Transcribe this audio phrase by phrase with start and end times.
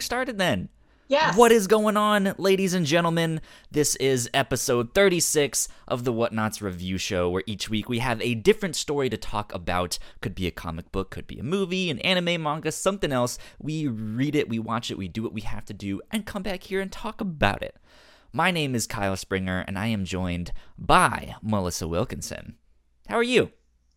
[0.00, 0.68] started then.
[1.08, 1.36] Yes.
[1.36, 3.40] What is going on, ladies and gentlemen?
[3.70, 8.34] This is episode 36 of the Whatnauts Review Show, where each week we have a
[8.34, 10.00] different story to talk about.
[10.20, 13.38] Could be a comic book, could be a movie, an anime, manga, something else.
[13.60, 16.42] We read it, we watch it, we do what we have to do, and come
[16.42, 17.76] back here and talk about it.
[18.32, 22.56] My name is Kyle Springer, and I am joined by Melissa Wilkinson.
[23.06, 23.52] How are you?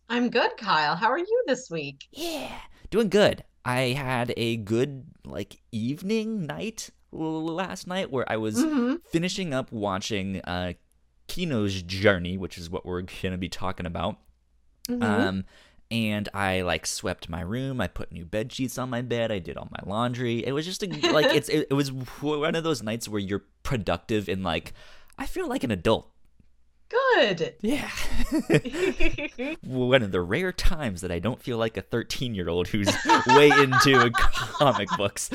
[0.08, 0.94] I'm good, Kyle.
[0.94, 2.06] How are you this week?
[2.12, 2.56] Yeah,
[2.88, 3.42] doing good.
[3.64, 8.96] I had a good like evening night last night where I was Mm-hmm.
[9.10, 10.74] finishing up watching uh
[11.28, 14.16] Kino's Journey, which is what we're going to be talking about.
[14.88, 15.02] Mhm.
[15.02, 15.44] Um
[15.92, 17.80] and I like swept my room.
[17.80, 19.32] I put new bed sheets on my bed.
[19.32, 20.44] I did all my laundry.
[20.46, 23.44] It was just a, like it's it, it was one of those nights where you're
[23.64, 24.72] productive and like
[25.18, 26.08] I feel like an adult.
[26.90, 27.54] Good.
[27.60, 27.88] Yeah.
[29.62, 32.88] one of the rare times that I don't feel like a 13 year old who's
[33.28, 35.30] way into comic books.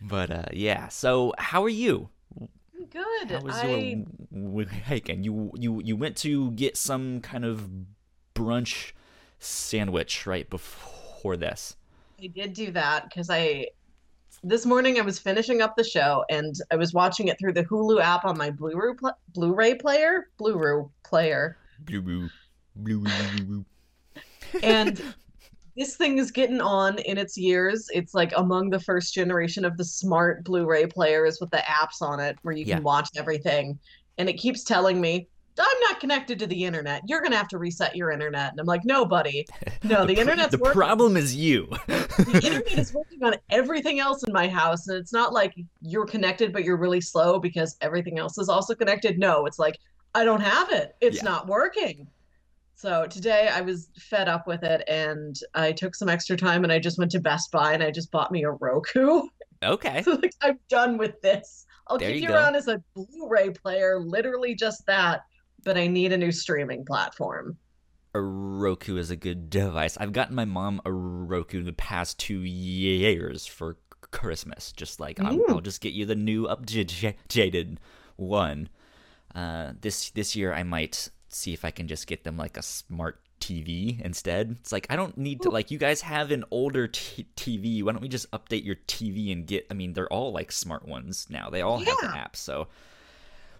[0.00, 2.08] but uh, yeah, so how are you?
[2.90, 3.30] good.
[3.30, 5.24] How was I your weekend?
[5.24, 7.68] You you you went to get some kind of
[8.34, 8.92] brunch
[9.38, 11.76] sandwich right before this.
[12.22, 13.68] I did do that because I
[14.42, 17.64] this morning I was finishing up the show and I was watching it through the
[17.64, 21.56] Hulu app on my Blu-ray pl- Blu-ray player, Blu-ray player,
[22.76, 23.00] blue
[23.46, 23.64] blue.
[24.62, 25.02] and
[25.76, 27.88] this thing is getting on in its years.
[27.92, 32.20] It's like among the first generation of the smart Blu-ray players with the apps on
[32.20, 32.80] it where you can Yeah.
[32.80, 33.78] watch everything.
[34.18, 35.28] And it keeps telling me,
[35.62, 37.02] I'm not connected to the internet.
[37.06, 38.50] You're gonna have to reset your internet.
[38.52, 39.46] And I'm like, no, buddy.
[39.82, 40.78] No, the, pr- internet's the working.
[40.80, 41.66] problem is you.
[41.86, 44.88] the internet is working on everything else in my house.
[44.88, 48.74] And it's not like you're connected, but you're really slow because everything else is also
[48.74, 49.18] connected.
[49.18, 49.78] No, it's like,
[50.14, 50.96] I don't have it.
[51.00, 51.22] It's Yeah.
[51.24, 52.06] not working.
[52.74, 56.72] So today I was fed up with it and I took some extra time and
[56.72, 59.22] I just went to Best Buy and I just bought me a Roku.
[59.62, 60.02] okay.
[60.06, 61.64] like, I'm done with this.
[61.88, 65.22] I'll There keep you you around as a Blu-ray player, literally just that.
[65.64, 67.56] But I need a new streaming platform.
[68.14, 69.96] a Roku is a good device.
[69.96, 73.76] I've gotten my mom a Roku in the past two years for
[74.10, 74.72] Christmas.
[74.72, 75.48] Just like I'll, Mm.
[75.50, 77.76] I'll just get you the new updated
[78.16, 78.68] one.
[79.34, 82.62] Uh, this this year I might see if I can just get them like a
[82.62, 84.56] smart TV instead.
[84.58, 87.82] It's like I don't need to like you guys have an older t- TV.
[87.84, 89.66] Why don't we just update your TV and get?
[89.70, 91.48] I mean, they're all like smart ones now.
[91.48, 92.24] They all have the Yeah.
[92.26, 92.36] apps.
[92.36, 92.66] So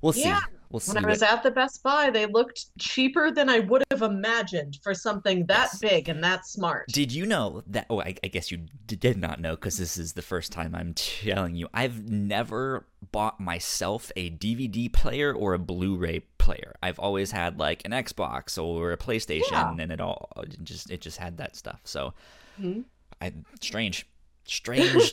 [0.03, 0.23] we'll see.
[0.25, 0.41] Yeah.
[0.71, 0.93] We'll see.
[0.95, 4.79] When I was at the Best Buy, they looked cheaper than I would have imagined
[4.85, 5.79] for something that Yes.
[5.81, 6.87] big and that smart.
[6.93, 7.87] Did you know that?
[7.91, 10.77] Oh, I, I guess you d- did not know because this is the first time
[10.77, 11.67] I'm telling you.
[11.75, 16.77] I've never bought myself a DVD player or a Blu-ray player.
[16.81, 19.75] I've always had like an Xbox or a PlayStation, Yeah.
[19.77, 21.81] and it all it just it just had that stuff.
[21.83, 22.15] So,
[22.61, 22.85] Mhm.
[23.21, 24.07] I strange,
[24.45, 25.13] strange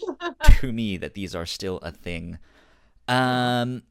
[0.60, 2.38] to me that these are still a thing.
[3.08, 3.82] Um.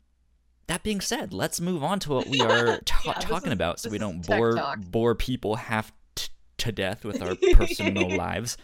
[0.69, 3.79] That being said, let's move on to what we are ta- Yeah, talking is- about,
[3.81, 4.79] so we don't bore talk.
[4.81, 6.29] bore people half t-
[6.59, 8.57] to death with our personal lives.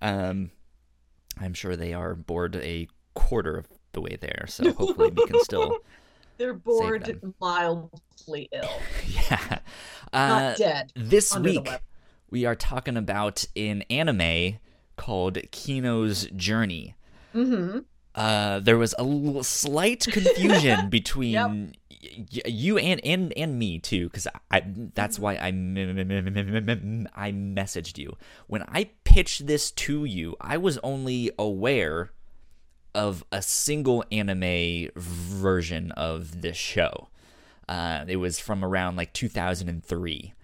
[0.00, 0.50] Um,
[1.38, 5.40] I'm sure they are bored a quarter of the way there, so hopefully we can
[5.44, 5.78] still,
[6.38, 8.70] They're bored, mildly ill,
[9.06, 9.58] yeah.
[10.12, 10.92] not Uh, dead.
[10.96, 11.68] this week
[12.30, 14.58] we are talking about an anime
[14.96, 16.94] called Kino's Journey.
[17.34, 17.80] Mm-hmm.
[18.14, 21.32] Uh, there was a l- slight confusion between
[21.90, 24.62] y- y- you and and and me too, because I, I
[24.94, 28.16] that's why I m- m- m- m- m- m- I messaged you
[28.48, 30.36] when I pitched this to you.
[30.40, 32.10] I was only aware
[32.94, 37.08] of a single anime version of this show.
[37.66, 40.34] Uh, it was from around like 2003.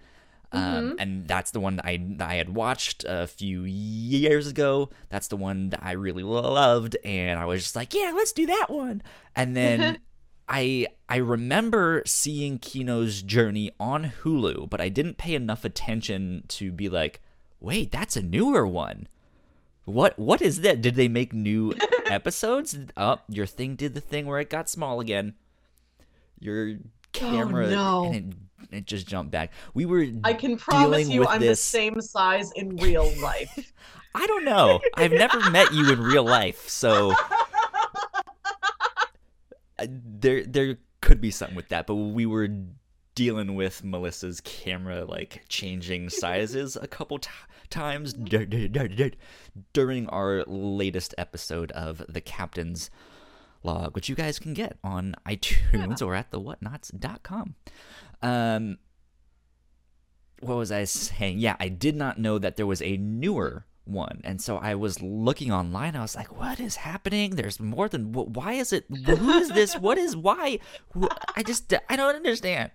[0.50, 4.88] Um, and that's the one that I that I had watched a few years ago.
[5.10, 8.46] That's the one that I really loved, and I was just like, "Yeah, let's do
[8.46, 9.02] that one."
[9.36, 9.98] And then
[10.48, 16.72] I I remember seeing Kino's Journey on Hulu, but I didn't pay enough attention to
[16.72, 17.20] be like,
[17.60, 19.06] "Wait, that's a newer one."
[19.84, 20.80] What what is that?
[20.80, 21.74] Did they make new
[22.06, 22.76] episodes?
[22.96, 25.34] Oh, your thing did the thing where it got small again.
[26.40, 26.76] Your
[27.12, 28.04] camera no.
[28.04, 28.24] and it,
[28.70, 29.52] it just jumped back.
[29.74, 33.72] We were I can promise you I'm this- the same size in real life.
[34.14, 34.80] I don't know.
[34.94, 37.14] I've never met you in real life, so
[39.86, 41.86] there there could be something with that.
[41.86, 42.48] But we were
[43.14, 47.28] dealing with Melissa's camera like changing sizes a couple t-
[47.68, 49.10] times dur- dur- dur- dur-
[49.72, 52.90] during our latest episode of the Captain's
[53.64, 57.56] Log, which you guys can get on iTunes or at thewhatnauts.com.
[58.22, 58.78] Um,
[60.40, 61.38] what was I saying?
[61.38, 64.20] Yeah, I did not know that there was a newer one.
[64.24, 65.96] And so I was looking online.
[65.96, 67.30] I was like, what is happening?
[67.36, 69.76] There's more than why is it who is this?
[69.76, 70.60] What is why?
[71.34, 72.70] I just I don't understand.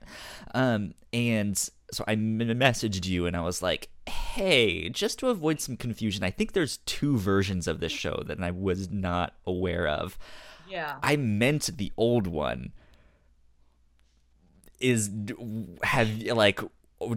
[0.54, 1.58] Um and
[1.92, 6.32] so I messaged you and I was like, "Hey, just to avoid some confusion, I
[6.32, 10.18] think there's two versions of this show that I was not aware of."
[10.68, 10.96] Yeah.
[11.04, 12.72] I meant the old one.
[14.84, 15.10] Is
[15.84, 16.60] have like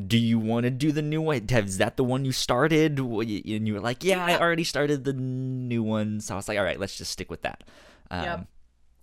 [0.07, 1.45] do you want to do the new one?
[1.49, 2.99] Is that the one you started?
[2.99, 6.21] And you were like, yeah, I already started the new one.
[6.21, 7.63] So I was like, all right, let's just stick with that.
[8.11, 8.47] Um, Yep.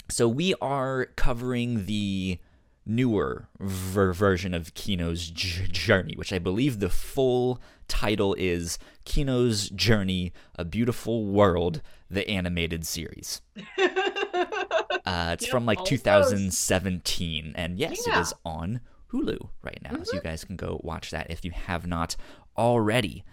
[0.10, 2.38] So we are covering the
[2.86, 9.69] newer ver- version of Kino's j- Journey, which I believe the full title is Kino's
[9.69, 13.42] Journey: A Beautiful World, the animated series.
[15.06, 15.90] Uh, it's from like all those.
[15.92, 18.18] 2017, and yes, Yeah.
[18.20, 18.80] it is on
[19.12, 20.04] Hulu right now, Mm-hmm.
[20.06, 22.16] so you guys can go watch that if you have not
[22.58, 23.24] already.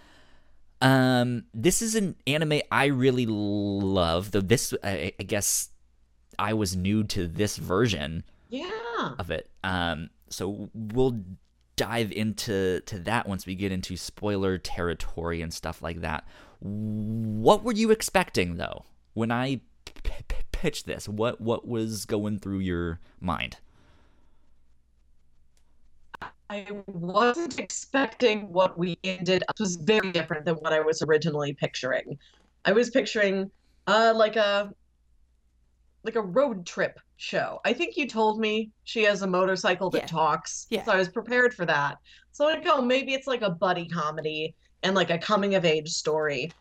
[0.83, 4.31] Um, this is an anime I really love.
[4.31, 5.69] Though this, I, I guess,
[6.39, 9.13] I was new to this version yeah.
[9.19, 9.51] of it.
[9.63, 11.21] Um, so we'll
[11.77, 16.27] dive into to that once we get into spoiler territory and stuff like that.
[16.61, 18.85] What were you expecting though
[19.15, 21.09] when I p- p- pitched this?
[21.09, 23.57] What what was going through your mind?
[26.51, 29.55] I wasn't expecting what we ended up.
[29.59, 32.19] It was very different than what I was originally picturing.
[32.67, 33.51] I was picturing
[33.87, 34.71] uh like a
[36.05, 37.61] like a road trip show.
[37.65, 40.07] I think you told me she has a motorcycle that Yeah.
[40.09, 40.67] talks.
[40.69, 40.85] Yeah.
[40.85, 41.97] So I was prepared for that.
[42.33, 45.89] So I go, maybe it's like a buddy comedy and like a coming of age
[45.89, 46.53] story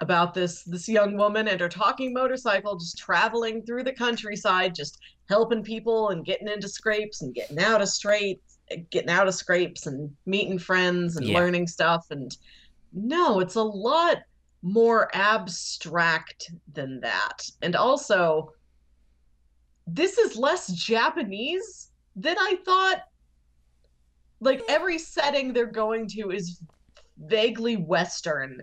[0.00, 4.98] about this this young woman and her talking motorcycle just traveling through the countryside, just
[5.28, 8.40] helping people and getting into scrapes and getting out of straight
[8.90, 11.34] getting out of scrapes and meeting friends and Yeah.
[11.34, 12.30] learning stuff and
[12.92, 14.18] no, it's a lot
[14.62, 17.42] more abstract than that.
[17.62, 18.50] And also
[19.86, 23.00] this is less Japanese than I thought.
[24.40, 26.60] Like every setting they're going to is
[27.18, 28.62] vaguely Western.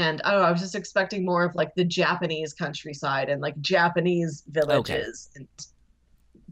[0.00, 3.40] And I don't know, I was just expecting more of like the Japanese countryside and
[3.40, 5.30] like Japanese villages.
[5.36, 5.46] And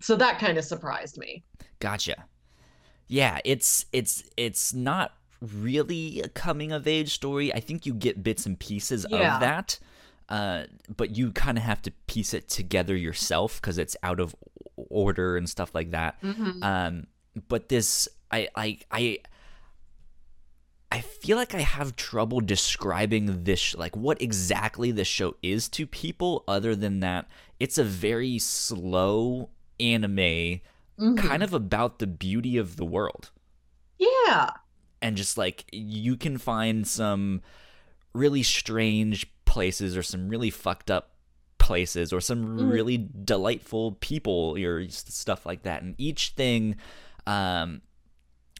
[0.00, 1.42] so that kind of surprised me.
[1.80, 2.24] Gotcha.
[3.06, 7.52] Yeah, it's it's it's not really a coming of age story.
[7.52, 9.34] I think you get bits and pieces Yeah.
[9.34, 9.78] of that.
[10.30, 10.64] Uh,
[10.96, 14.34] but you kind of have to piece it together yourself because it's out of
[14.76, 16.18] order and stuff like that.
[16.22, 16.62] Mhm.
[16.64, 17.06] Um,
[17.48, 19.18] but this, I, I, I,
[20.94, 25.88] I feel like I have trouble describing this, like what exactly this show is to
[25.88, 26.44] people.
[26.46, 27.26] Other than that,
[27.58, 29.50] it's a very slow
[29.80, 30.60] anime,
[30.96, 31.18] Mhm.
[31.18, 33.32] kind of about the beauty of the world,
[33.98, 34.50] Yeah.
[35.02, 37.42] and just like you can find some
[38.12, 41.16] really strange places or some really fucked up
[41.58, 42.70] places or some Mhm.
[42.70, 46.76] really delightful people or stuff like that and each thing
[47.26, 47.80] um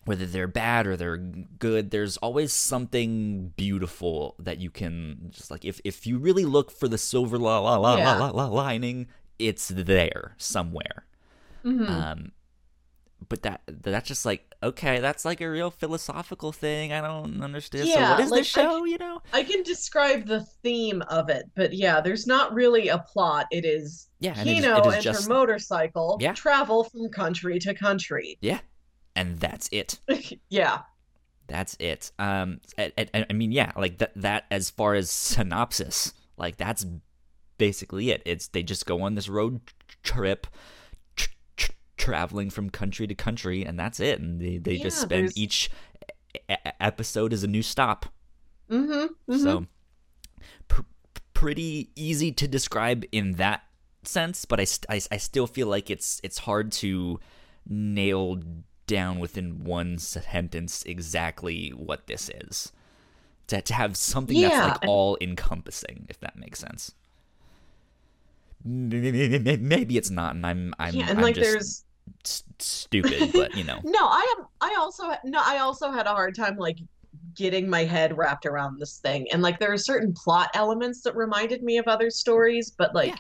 [0.05, 5.65] whether they're bad or they're good there's always something beautiful that you can just like
[5.65, 8.17] if if you really look for the silver la la la Yeah.
[8.19, 9.07] la la, la lining
[9.39, 11.05] it's there somewhere
[11.65, 11.89] Mhm.
[11.89, 12.33] um
[13.29, 17.89] but that that's just like okay that's like a real philosophical thing i don't understand
[17.89, 21.03] so Yeah, what is like, this I- show you know I can describe the theme
[21.09, 23.47] of it, but yeah, there's not really a plot.
[23.51, 26.35] It is yeah and it is, Kino it is and just her motorcycle Yeah.
[26.35, 28.37] travel from country to country.
[28.43, 28.61] yeah
[29.17, 29.99] and that's it
[30.49, 30.81] yeah.
[31.47, 32.11] That's it.
[32.19, 34.13] Um, I, I, I mean, yeah, like that.
[34.17, 36.87] That as far as synopsis, like that's
[37.59, 38.23] basically it.
[38.25, 39.61] It's they just go on this road
[40.03, 40.47] trip,
[41.17, 41.29] tr-
[41.59, 44.21] tr- traveling from country to country, and that's it.
[44.21, 45.71] And they they just spend there's- each
[46.49, 48.07] e- episode is a new stop.
[48.71, 49.37] Mm-hmm.
[49.37, 49.67] So
[50.69, 50.81] pr-
[51.35, 53.65] pretty easy to describe in that
[54.03, 57.21] sense, but I, st- I, I still feel like it's it's hard to
[57.69, 58.41] nail
[58.87, 62.73] down within one sentence exactly what this is.
[63.49, 66.95] To, to have something Yeah, that's like all encompassing, if that makes sense.
[68.65, 71.85] Maybe it's not, and I'm I'm, yeah, and I'm like just there's
[72.25, 73.85] s- stupid, but you know.
[73.85, 74.47] no, I am.
[74.61, 76.79] I also no, I also had a hard time like
[77.35, 81.17] getting my head wrapped around this thing, and like there are certain plot elements that
[81.17, 83.19] reminded me of other stories, but like Yeah.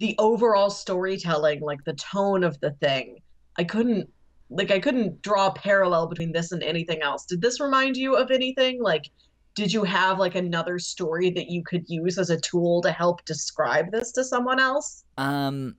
[0.00, 3.18] the overall storytelling, like the tone of the thing,
[3.58, 4.10] I couldn't
[4.50, 7.24] like I couldn't draw a parallel between this and anything else.
[7.26, 8.82] Did this remind you of anything?
[8.82, 9.10] Like,
[9.54, 13.24] did you have like another story that you could use as a tool to help
[13.24, 15.04] describe this to someone else?
[15.16, 15.76] Um,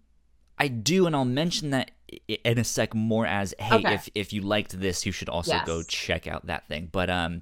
[0.57, 1.91] I do, and I'll mention that
[2.27, 3.93] in a sec more as hey, Okay.
[3.93, 6.87] if if you liked this, you should also go check out that thing.
[6.91, 7.41] But um,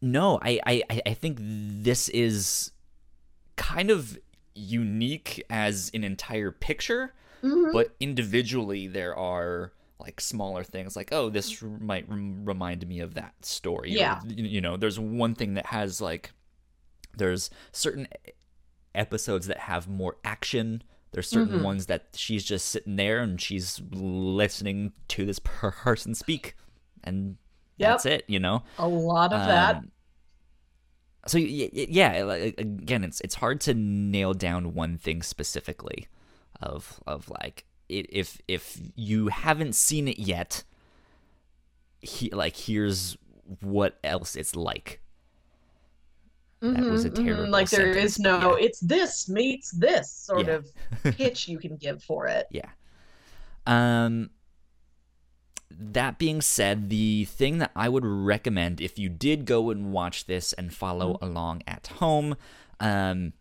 [0.00, 2.70] no, I, I I think this is
[3.56, 4.18] kind of
[4.54, 7.12] unique as an entire picture,
[7.42, 7.72] Mhm.
[7.72, 13.14] but individually there are like smaller things like oh this might rem- remind me of
[13.14, 14.20] that story Yeah.
[14.24, 16.32] y- you know there's one thing that has like
[17.16, 18.08] there's certain
[18.94, 20.82] episodes that have more action
[21.12, 21.64] there's certain Mhm.
[21.64, 26.56] ones that she's just sitting there and she's listening to this per- person speak
[27.04, 27.36] and
[27.76, 27.88] Yep.
[27.90, 29.76] that's it you know A lot of that.
[29.76, 29.90] um,
[31.26, 32.12] so y- y- yeah,
[32.58, 36.06] again, it's it's hard to nail down one thing specifically,
[36.60, 40.64] of of like it, if if you haven't seen it yet,
[42.00, 43.16] he, like here's
[43.60, 45.00] what else it's like.
[46.74, 47.14] That was a Mhm, mhm.
[47.24, 48.56] terrible Like there sentence, is no, yeah.
[48.56, 50.54] it's this meets this sort Yeah.
[50.54, 50.72] of
[51.10, 52.46] pitch you can give for it.
[52.50, 52.70] Yeah.
[53.66, 54.30] Um
[55.70, 60.26] that being said, the thing that I would recommend if you did go and watch
[60.26, 62.36] this and follow along at home,
[62.80, 63.32] um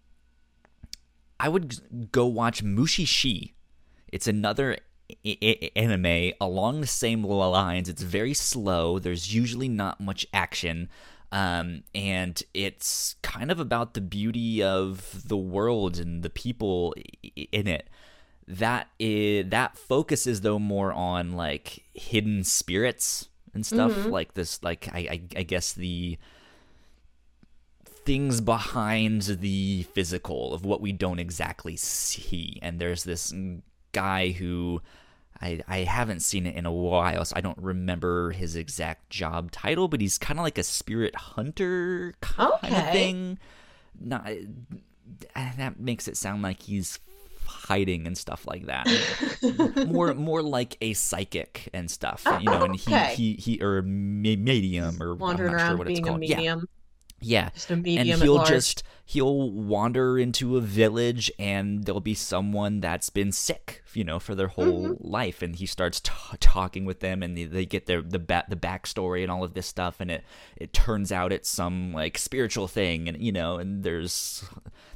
[1.39, 3.53] I would go watch Mushishi.
[4.13, 4.77] It's another
[5.25, 7.89] I- I- anime along the same lines.
[7.89, 8.99] It's very slow.
[8.99, 10.89] There's usually not much action.
[11.31, 17.47] Um, and it's kind of about the beauty of the world and the people i-
[17.51, 17.89] in it.
[18.47, 24.61] That is that focuses though more on like hidden spirits and stuff like this.
[24.61, 26.17] Like I, I, I guess the
[28.05, 32.59] things behind the physical of what we don't exactly see.
[32.61, 33.33] And there's this
[33.93, 34.81] guy who
[35.41, 39.51] I, I haven't seen it in a while, so I don't remember his exact job
[39.51, 42.91] title, but he's kind of like a spirit hunter kind of Okay.
[42.91, 43.39] thing.
[43.99, 46.99] Not eh, that makes it sound like he's
[47.45, 48.87] hiding and stuff like that.
[49.85, 52.63] more more like a psychic and stuff, you know.
[52.63, 53.15] And he oh, Okay.
[53.15, 56.21] he, he or medium or Wandering I'm not sure what it's called.
[56.23, 56.67] Yeah, medium,
[57.23, 57.49] yeah.
[57.49, 62.13] Just a and medium at he'll just he'll wander into a village and there'll be
[62.13, 65.07] someone that's been sick you know for their whole Mm-hmm.
[65.07, 65.41] life.
[65.41, 68.55] And he starts t- talking with them and they, they get their the ba- the
[68.55, 69.97] backstory and all of this stuff.
[69.99, 70.23] And it
[70.55, 73.07] it turns out it's some like spiritual thing.
[73.07, 74.43] And you know and there's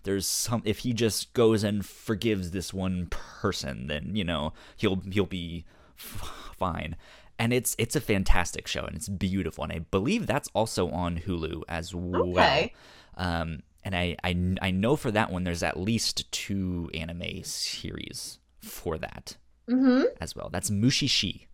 [0.04, 5.02] there's some if he just goes and forgives this one person then you know he'll
[5.12, 5.66] he'll be
[5.98, 6.96] f- fine
[7.40, 11.18] and it's it's a fantastic show and it's beautiful and i believe that's also on
[11.18, 12.74] hulu as well Okay.
[13.18, 18.40] um, and I, I I know for that one there's at least two anime series
[18.62, 19.38] for that
[19.70, 20.50] hmm as well.
[20.50, 21.46] That's Mushishi.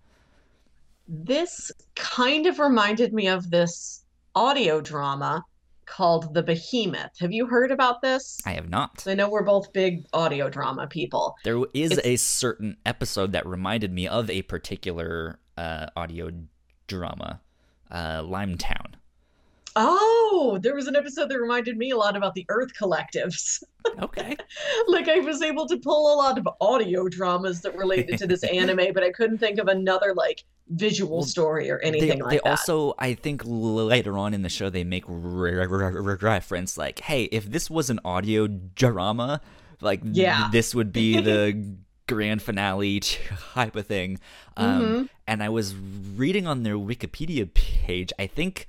[1.07, 4.03] This kind of reminded me of this
[4.35, 5.43] audio drama
[5.85, 7.11] called The Behemoth.
[7.19, 8.39] Have you heard about this?
[8.45, 9.03] I have not.
[9.05, 11.35] I know we're both big audio drama people.
[11.43, 16.31] There is It's- a certain episode that reminded me of a particular uh, audio
[16.87, 17.39] drama,
[17.91, 18.93] uh, Limetown.
[19.75, 23.63] Oh, there was an episode that reminded me a lot about the Earth collectives.
[24.01, 24.37] Okay.
[24.87, 28.43] like I was able to pull a lot of audio dramas that related to this
[28.51, 32.29] anime, but I couldn't think of another like visual Well, story or they anything like
[32.29, 32.43] they that.
[32.43, 36.77] They also, I think, later on in the show, they make re- re- re- reference
[36.77, 39.41] like, "Hey, if this was an audio drama,
[39.81, 40.49] like, th- Yeah.
[40.51, 41.75] this would be the
[42.07, 42.99] grand finale
[43.53, 44.19] type of thing."
[44.57, 45.09] Um, Mhm.
[45.27, 48.11] And I was reading on their Wikipedia page.
[48.19, 48.67] I think,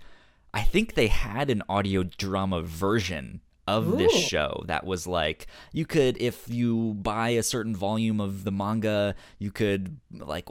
[0.52, 5.86] I think they had an audio drama version of this show that was like you
[5.86, 10.46] could if you buy a certain volume of the manga you could like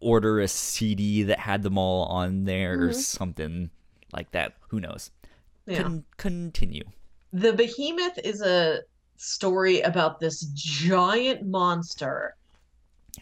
[0.00, 2.94] order a cd that had them all on there or Mhm.
[2.94, 3.68] something
[4.14, 5.10] like that who knows
[5.66, 5.82] Yeah.
[5.82, 6.84] Con- continue
[7.34, 8.80] The Behemoth is a
[9.18, 12.34] story about this giant monster,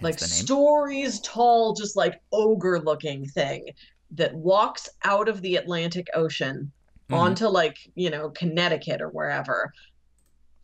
[0.01, 3.67] Hence like stories tall, just like ogre looking thing
[4.13, 6.71] that walks out of the Atlantic Ocean
[7.11, 7.17] Mhm.
[7.17, 9.73] onto like, you know, Connecticut or wherever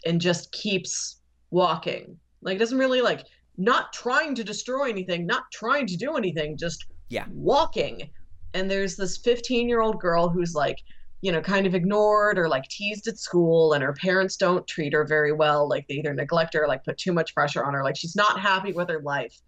[0.04, 1.20] and just keeps
[1.50, 2.18] walking.
[2.42, 3.24] Like it doesn't really like
[3.56, 7.26] not trying to destroy anything, not trying to do anything, just Yeah.
[7.30, 8.10] walking.
[8.54, 10.78] And there's this 15 year old girl who's like,
[11.22, 14.92] you know, kind of ignored or like teased at school, and her parents don't treat
[14.92, 15.68] her very well.
[15.68, 17.82] Like they either neglect her, like put too much pressure on her.
[17.82, 19.40] Like she's not happy with her life.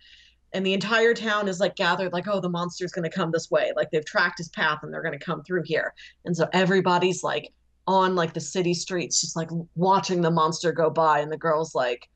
[0.52, 3.50] And the entire town is like gathered, like, oh, the monster's going to come this
[3.50, 3.72] way.
[3.74, 5.92] Like they've tracked his path and they're going to come through here.
[6.24, 7.52] And so everybody's like
[7.88, 11.18] on like the city streets, just like watching the monster go by.
[11.18, 12.08] And the girl's like,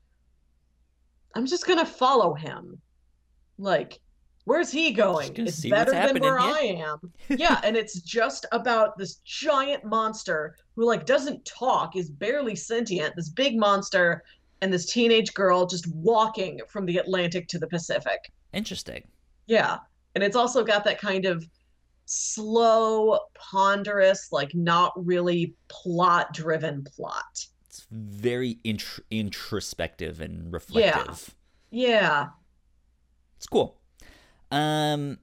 [1.34, 2.80] I'm just going to follow him.
[3.58, 3.98] Like,
[4.48, 5.30] where's he going?
[5.36, 6.54] It's better than where yeah.
[6.54, 7.12] I am.
[7.38, 7.60] yeah.
[7.62, 13.28] And it's just about this giant monster who like doesn't talk, is barely sentient, this
[13.28, 14.22] big monster,
[14.62, 18.32] and this teenage girl just walking from the Atlantic to the Pacific.
[18.54, 19.04] interesting
[19.46, 19.78] Yeah.
[20.14, 21.46] And it's also got that kind of
[22.06, 27.46] slow, ponderous, like not really plot driven plot.
[27.66, 31.34] It's very intr- introspective and reflective.
[31.70, 31.88] Yeah.
[31.88, 32.26] Yeah.
[33.36, 33.77] It's cool.
[34.50, 35.18] Um,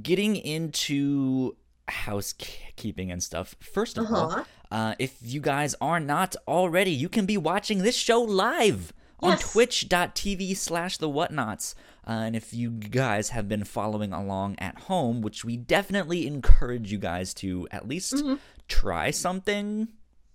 [0.00, 1.56] getting into
[1.88, 3.54] housekeeping and stuff.
[3.60, 4.44] First of all, Uh-huh.
[4.70, 9.32] uh, if you guys are not already, you can be watching this show live on
[9.32, 9.52] Yes.
[9.52, 11.74] twitch.tv slash the whatnauts.
[12.06, 16.90] Uh, and if you guys have been following along at home, which we definitely encourage
[16.90, 18.38] you guys to at least Mhm.
[18.68, 19.88] try something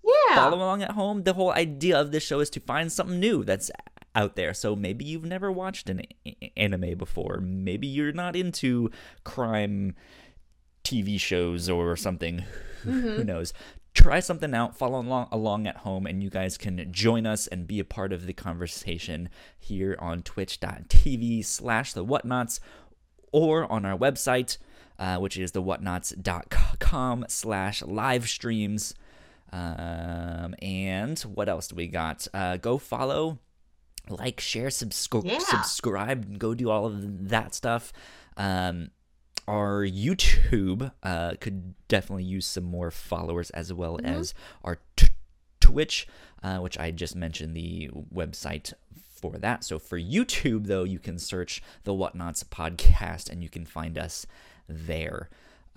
[0.04, 0.34] Yeah.
[0.36, 1.24] follow along at home.
[1.24, 3.70] The whole idea of this show is to find something new that's
[4.14, 4.52] out there.
[4.54, 6.02] So maybe you've never watched an
[6.56, 7.38] anime before.
[7.42, 8.90] Maybe you're not into
[9.24, 9.94] crime
[10.84, 12.44] TV shows or something.
[12.82, 13.52] Who- Who knows?
[13.94, 17.66] Try something out, follow along, along at home, and you guys can join us and
[17.66, 22.60] be a part of the conversation here on twitch.tv slash the whatnauts
[23.32, 24.56] or on our website,
[25.00, 28.94] uh, which is the whatnauts.com slash live streams.
[29.52, 32.28] Um, and what else do we got?
[32.32, 33.38] Uh, go follow,
[34.10, 35.38] like, share, subscribe, Yeah.
[35.38, 37.92] subscribe, go do all of that stuff.
[38.36, 38.90] Um,
[39.46, 45.08] our YouTube uh, could definitely use some more followers as well as our t-
[45.60, 46.06] Twitch,
[46.42, 48.72] uh, which I just mentioned the website
[49.08, 49.64] for that.
[49.64, 54.26] So for YouTube, though, you can search the Whatnauts podcast and you can find us
[54.68, 55.28] there.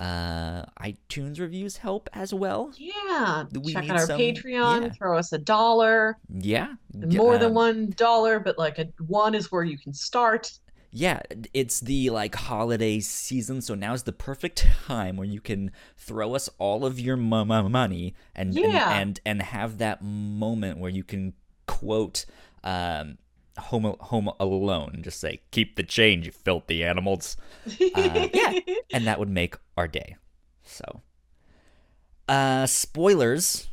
[0.01, 2.71] Uh, iTunes reviews help as well.
[2.75, 3.43] Yeah.
[3.53, 4.89] We Check out our some- Patreon, yeah.
[4.89, 6.17] throw us a dollar.
[6.27, 10.51] Yeah, More than um, one dollar, but like a one is where you can start.
[10.93, 11.21] Yeah,
[11.53, 16.49] it's the like holiday season, so now's the perfect time where you can throw us
[16.57, 18.89] all of your mo- mo- money and, Yeah.
[18.89, 21.33] and and and have that moment where you can
[21.67, 22.25] quote
[22.63, 23.17] um
[23.57, 27.35] Home Home Alone and just say keep the change, you filthy animals.
[27.95, 28.59] Uh, yeah,
[28.93, 30.15] and that would make our day.
[30.63, 31.01] So,
[32.27, 33.67] uh spoilers.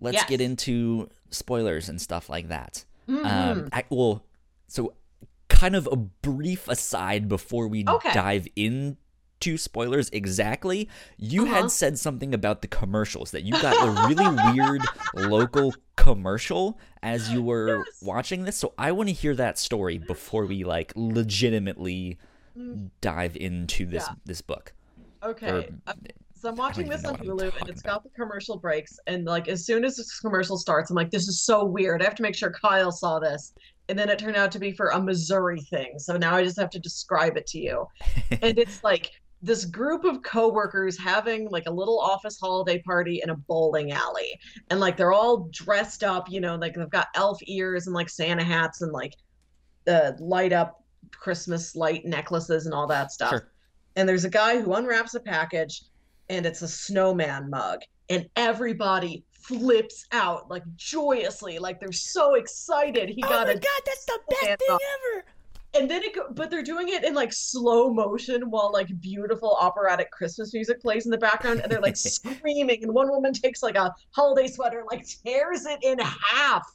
[0.00, 0.28] Let's Yes.
[0.28, 2.84] get into spoilers and stuff like that.
[3.08, 3.24] Mhm.
[3.24, 4.24] Um, I, well,
[4.68, 4.94] so
[5.48, 8.12] kind of a brief aside before we Okay.
[8.12, 8.96] dive into
[9.56, 10.88] spoilers exactly.
[11.16, 11.54] You Uh-huh.
[11.62, 14.82] had said something about the commercials that you got a really weird
[15.14, 18.02] local commercial as you were Yes.
[18.02, 18.56] watching this.
[18.56, 22.18] So I want to hear that story before we like legitimately
[23.00, 24.14] dive into this Yeah.
[24.24, 24.74] this book.
[25.22, 25.50] Okay.
[25.50, 25.94] Or- uh,
[26.34, 28.98] so I'm watching this on Hulu and it's got the commercial breaks.
[29.06, 32.02] And like as soon as this commercial starts, I'm like, this is so weird.
[32.02, 33.54] I have to make sure Kyle saw this.
[33.88, 35.98] And then it turned out to be for a Missouri thing.
[35.98, 37.86] So now I just have to describe it to you.
[38.42, 39.10] and it's like
[39.44, 44.38] this group of coworkers having like a little office holiday party in a bowling alley.
[44.70, 48.08] And like they're all dressed up, you know, like they've got elf ears and like
[48.08, 49.14] Santa hats and like
[49.84, 50.80] the light up
[51.12, 53.52] Christmas light necklaces and all that stuff Sure.
[53.96, 55.82] and there's a guy who unwraps a package
[56.30, 63.10] and it's a snowman mug and everybody flips out like joyously like they're so excited
[63.10, 64.78] he oh got a god, that's the best thing
[65.14, 65.24] ever!
[65.74, 69.56] And then it go, but they're doing it in like slow motion while like beautiful
[69.60, 73.62] operatic christmas music plays in the background and they're like screaming and one woman takes
[73.62, 76.66] like a holiday sweater like tears it in half.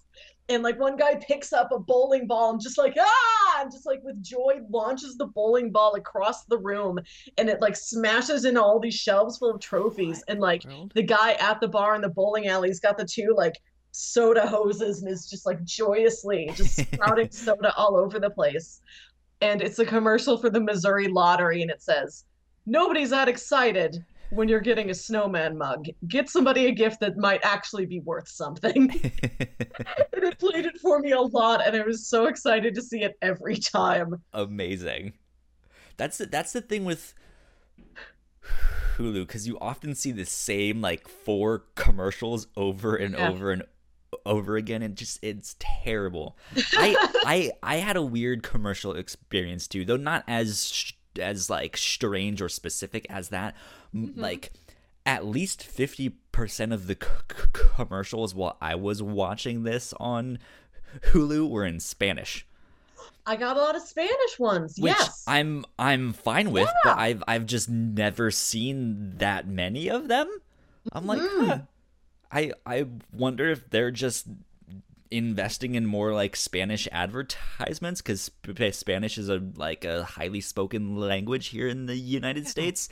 [0.48, 3.62] And like one guy picks up a bowling ball and just like ah!
[3.62, 7.00] and just like with joy launches the bowling ball across the room
[7.38, 10.24] and it like smashes into all these shelves full of trophies.
[10.28, 10.92] And like World?
[10.96, 13.62] the guy at the bar in the bowling alley's got the two like
[14.00, 18.80] soda hoses and is just like joyously just spouting soda all over the place.
[19.42, 22.24] And it's a commercial for the Missouri lottery and it says,
[22.66, 25.88] Nobody's that excited when you're getting a snowman mug.
[26.08, 28.90] Get somebody a gift that might actually be worth something.
[29.34, 33.04] and it played it for me a lot and I was so excited to see
[33.04, 34.22] it every time.
[34.34, 35.14] amazing.
[35.98, 37.14] That's the, that's the thing with
[38.98, 43.30] Hulu because you often see the same like four commercials over and Yeah.
[43.30, 43.64] over and
[44.30, 46.38] over again and just it's terrible.
[46.74, 51.76] I I I had a weird commercial experience too, though not as sh- as like
[51.76, 53.56] strange or specific as that.
[53.94, 54.18] M Mhm.
[54.18, 54.52] Like
[55.06, 56.14] at least 50%
[56.74, 57.44] of the c- c-
[57.76, 60.38] commercials while I was watching this on
[61.12, 62.46] Hulu were in Spanish
[63.26, 64.76] I got a lot of Spanish ones.
[64.80, 65.24] which yes.
[65.28, 70.28] I'm I'm fine with, but I've I've just never seen that many of them.
[70.92, 71.46] I'm like, Mhm.
[71.48, 71.60] huh.
[72.32, 74.28] I I wonder if they're just
[75.12, 78.32] investing in more like Spanish advertisements because
[78.76, 82.90] Spanish is a like a highly spoken language here in the United States,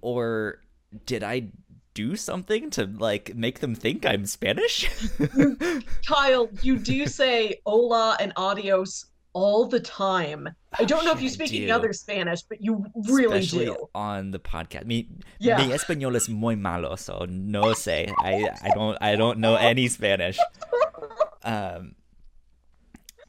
[0.00, 0.60] or
[1.06, 1.48] did I
[1.94, 4.88] do something to like make them think I'm Spanish?
[6.06, 10.48] Kyle, you do say hola and adios all the time.
[10.78, 11.56] I don't know if you speak do.
[11.58, 13.88] any other Spanish, but you really Especially do.
[13.94, 14.86] on the podcast.
[14.86, 15.58] me, Yeah.
[15.58, 18.10] mi español es muy malo, so no sé.
[18.18, 20.38] I, I don't I don't know any Spanish.
[21.46, 21.94] Um,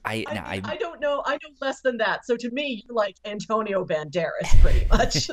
[0.06, 1.22] I, I, no, I I don't know.
[1.26, 2.26] I know less than that.
[2.26, 5.30] So to me, you're like Antonio Banderas, pretty much.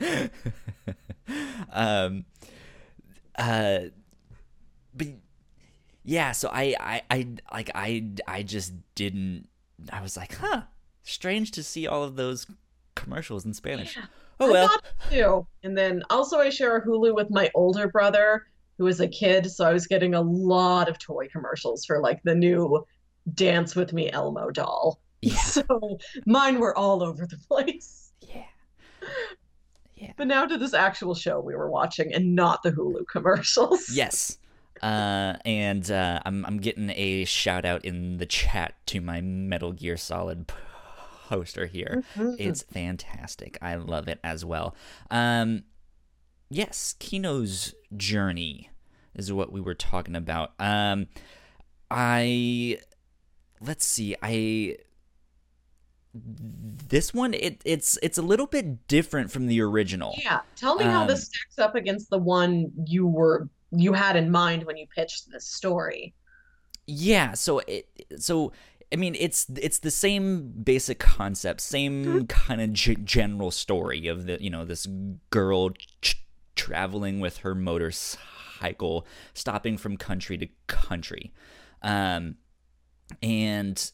[1.72, 2.24] um
[3.38, 3.78] uh
[4.94, 5.08] but
[6.04, 9.48] yeah so I, I i like i i just didn't
[9.92, 10.62] i was like huh
[11.02, 12.46] strange to see all of those
[12.94, 14.04] commercials in spanish Yeah,
[14.40, 14.70] oh well
[15.10, 15.46] too.
[15.62, 18.46] And then also I share a Hulu with my older brother
[18.78, 22.20] who is a kid, so I was getting a lot of toy commercials for like
[22.24, 22.84] the new
[23.34, 24.98] Dance with Me Elmo doll.
[25.22, 28.12] yeah So mine were all over the place.
[28.20, 28.42] yeah
[29.96, 33.88] yeah But now to this actual show we were watching and not the Hulu commercials.
[33.90, 34.38] yes
[34.82, 39.72] uh and uh i'm i'm getting a shout out in the chat to my metal
[39.72, 40.46] gear solid
[41.28, 42.36] poster here Mhm.
[42.38, 43.56] It's fantastic.
[43.62, 44.74] I love it as well.
[45.10, 45.62] Um,
[46.50, 48.68] yes, Kino's journey
[49.14, 50.52] is what we were talking about.
[50.58, 51.06] Um,
[51.90, 52.78] I
[53.60, 54.14] let's see.
[54.22, 54.76] I
[56.16, 60.14] this one it it's it's a little bit different from the original.
[60.22, 64.16] Yeah, tell me how Um, this stacks up against the one you were you had
[64.16, 66.14] in mind when you pitched this story.
[66.86, 68.52] Yeah, so it so
[68.92, 74.26] I mean it's it's the same basic concept, same kind of g- general story of
[74.26, 74.86] the you know this
[75.30, 75.70] girl
[76.02, 76.22] ch-
[76.56, 81.32] traveling with her motorcycle, stopping from country to country,
[81.82, 82.36] um,
[83.22, 83.90] and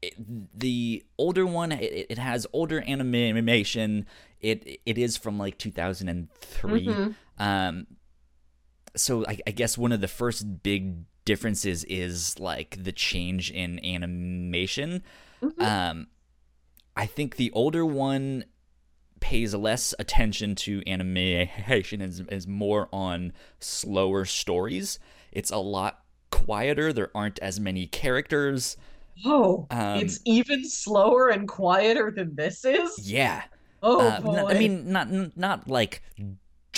[0.00, 0.14] it,
[0.56, 4.06] the older one it, it has older animation.
[4.40, 7.14] It it is from like 2003 Mhm.
[7.38, 7.86] um
[8.96, 13.84] so I, I guess one of the first big differences is like the change in
[13.84, 15.02] animation
[15.42, 15.60] Mhm.
[15.62, 16.06] um
[16.96, 18.44] i think the older one
[19.20, 24.98] pays less attention to animation is, is more on slower stories
[25.32, 28.76] it's a lot quieter there aren't as many characters
[29.24, 33.10] Oh, Um, it's even slower and quieter than this is.
[33.10, 33.42] yeah
[33.82, 34.46] Oh uh, boy.
[34.48, 36.02] i mean not not like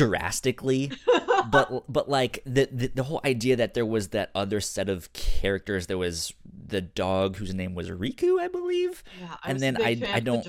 [0.08, 0.90] drastically
[1.50, 5.12] but but like the, the the whole idea that there was that other set of
[5.12, 6.32] characters there was
[6.66, 10.46] the dog whose name was Riku I believe yeah, I and then I- I don't-.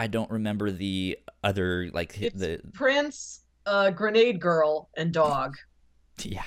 [0.00, 5.56] I don't remember the other like It's the Prince, uh, Grenade Girl, and Dog.
[6.24, 6.42] yeah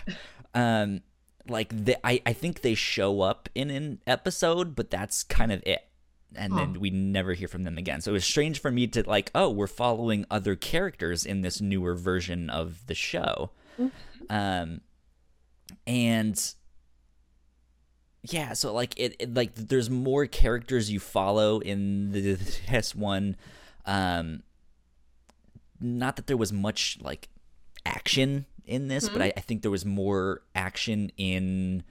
[0.54, 1.02] um
[1.48, 5.64] like the, I I think they show up in an episode but that's kind of
[5.66, 5.88] it
[6.38, 6.60] and Huh.
[6.60, 9.32] then we never hear from them again so it was strange for me to like
[9.36, 13.92] oh we're following other characters in this newer version of the show Mhm.
[14.30, 14.82] um
[15.88, 16.54] and
[18.24, 22.34] yeah so like it, it like there's more characters you follow in the
[22.70, 23.36] this one
[23.86, 24.42] um
[25.80, 27.30] not that there was much like
[27.86, 29.26] action in this but Mhm.
[29.26, 31.84] I, I think there was more action in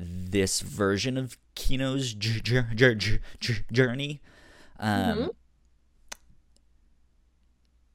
[0.00, 2.94] this version of kino's j- j-
[3.40, 4.20] j- journey.
[4.78, 5.30] Um Mhm.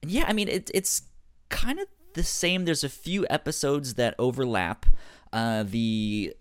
[0.05, 1.03] yeah i mean it, it's
[1.49, 2.65] kind of the same.
[2.65, 4.85] There's a few episodes that overlap
[5.31, 6.35] uh the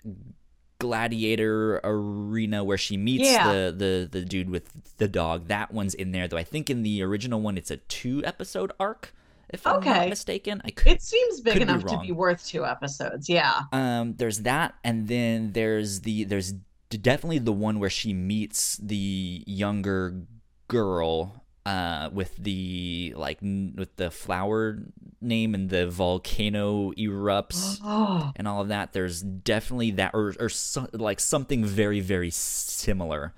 [0.78, 3.52] gladiator arena where she meets Yeah.
[3.52, 5.46] the, the the dude with the dog.
[5.48, 6.36] That one's in there though.
[6.36, 9.14] I think in the original one it's a two episode arc
[9.52, 9.90] if okay.
[9.90, 12.64] i'm not mistaken i could It seems big Could be enough to be worth two
[12.64, 13.28] episodes.
[13.28, 13.62] Yeah.
[13.72, 16.54] um there's that and then there's the there's
[16.90, 20.22] definitely the one where she meets the younger
[20.68, 24.78] girl uh with the like n- with the flower
[25.20, 30.48] name and the volcano erupts Oh, and all of that there's definitely that or or
[30.48, 33.32] so, like something very very similar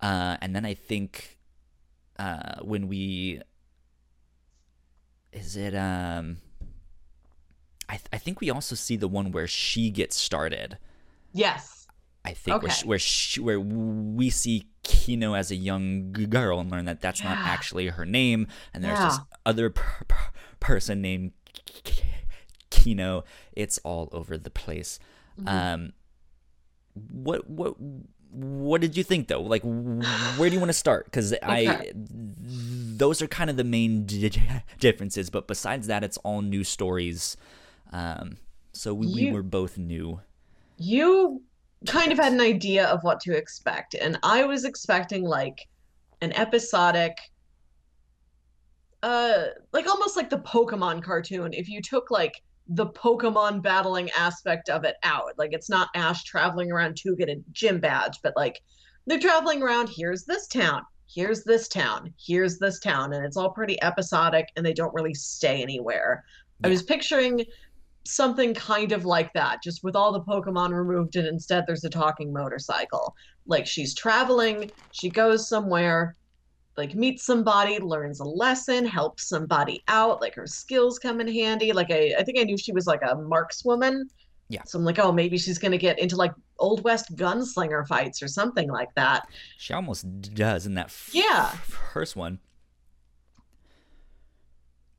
[0.00, 1.38] uh and then i think
[2.18, 3.40] uh when we
[5.32, 6.38] is it um
[7.88, 10.78] I, th- I think we also see the one where she gets started
[11.32, 11.86] yes.
[12.24, 12.74] I think where Okay.
[12.80, 17.22] she, where she, where we see Kino as a young girl and learn that that's
[17.24, 21.32] not actually her name, and there's this other per- per- person named
[22.70, 23.24] Kino.
[23.54, 25.00] It's all over the place.
[25.40, 25.48] Mhm.
[25.48, 25.92] Um,
[26.94, 27.74] what what
[28.32, 29.42] what did you think though?
[29.42, 31.04] Like, where do you want to start?
[31.04, 34.30] Because I those are kind of the main d-
[34.78, 37.36] differences, but besides that, it's all new stories.
[37.92, 38.38] Um,
[38.72, 40.20] so we, we were both new.
[40.78, 41.42] you
[41.86, 45.68] kind of had an idea of what to expect, and I was expecting like
[46.22, 47.18] an episodic,
[49.02, 51.52] uh, like almost like the Pokemon cartoon.
[51.52, 56.24] If you took like the Pokemon battling aspect of it out, like it's not Ash
[56.24, 58.62] traveling around to get a gym badge, but like
[59.06, 59.88] they're traveling around.
[59.88, 60.82] Here's this town.
[61.12, 62.14] Here's this town.
[62.18, 63.12] Here's this town.
[63.12, 66.24] And it's all pretty episodic and they don't really stay anywhere.
[66.64, 67.44] I was picturing
[68.04, 71.90] something kind of like that, just with all the Pokemon removed, and instead there's a
[71.90, 73.14] talking motorcycle.
[73.46, 76.16] Like she's traveling, she goes somewhere,
[76.76, 81.72] like meets somebody, learns a lesson, helps somebody out, like her skills come in handy.
[81.72, 84.04] Like I, I think I knew she was like a markswoman.
[84.48, 84.62] Yeah.
[84.64, 88.28] So I'm like, oh, maybe she's gonna get into like Old West gunslinger fights or
[88.28, 89.26] something like that.
[89.58, 91.48] She almost does in that f- Yeah.
[91.48, 92.38] first one.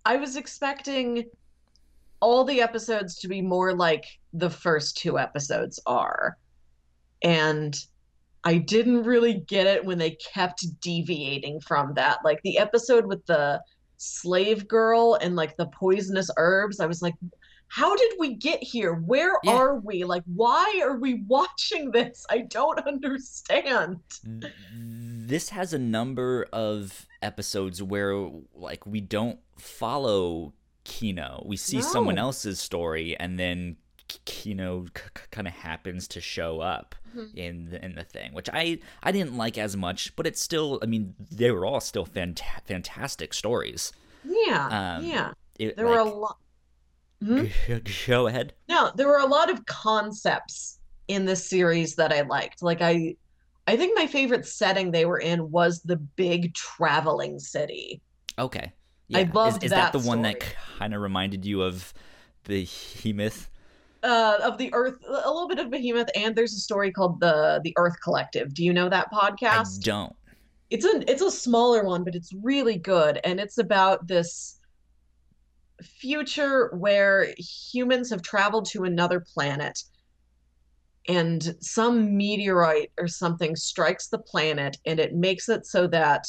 [0.05, 1.25] I was expecting
[2.19, 6.37] all the episodes to be more like the first two episodes are.
[7.21, 7.77] And
[8.45, 12.19] I didn't really get it when they kept deviating from that.
[12.23, 13.61] Like the episode with the
[13.97, 17.15] slave girl and like the poisonous herbs, I was like,
[17.69, 18.93] how did we get here?
[18.93, 19.53] Where Yeah.
[19.55, 20.03] are we?
[20.03, 22.25] Like, why are we watching this?
[22.29, 23.99] I don't understand.
[25.25, 30.53] this has a number of episodes where like we don't follow
[30.83, 31.43] Kino.
[31.47, 33.77] We see someone else's story and then
[34.07, 37.35] K- know c- c- kind of happens to show up Mhm.
[37.35, 40.79] in the, in the thing, which I I didn't like as much, but it's still
[40.83, 43.91] I mean they were all still fanta- fantastic stories.
[44.23, 45.33] Yeah, Um, yeah.
[45.59, 46.37] It, There were a like- lot.
[47.23, 47.45] Hmm?
[48.07, 48.53] Go ahead.
[48.67, 52.61] No, there were a lot of concepts in this series that I liked.
[52.61, 53.15] Like I
[53.65, 58.01] I think my favorite setting they were in was the big traveling city.
[58.37, 58.73] Okay.
[59.13, 59.31] I Yeah.
[59.33, 60.41] loved is, is that, that the one that
[60.77, 61.93] kind of reminded you of
[62.45, 63.49] the Behemoth?
[64.03, 67.61] Uh of the Earth a little bit of Behemoth and there's a story called the
[67.63, 68.53] the Earth Collective.
[68.53, 69.81] Do you know that I podcast?
[69.81, 70.13] don't.
[70.69, 74.59] It's a it's a smaller one, but it's really good and it's about this
[75.81, 79.83] future where humans have traveled to another planet
[81.07, 86.25] and some meteorite or something strikes the planet and it makes it so that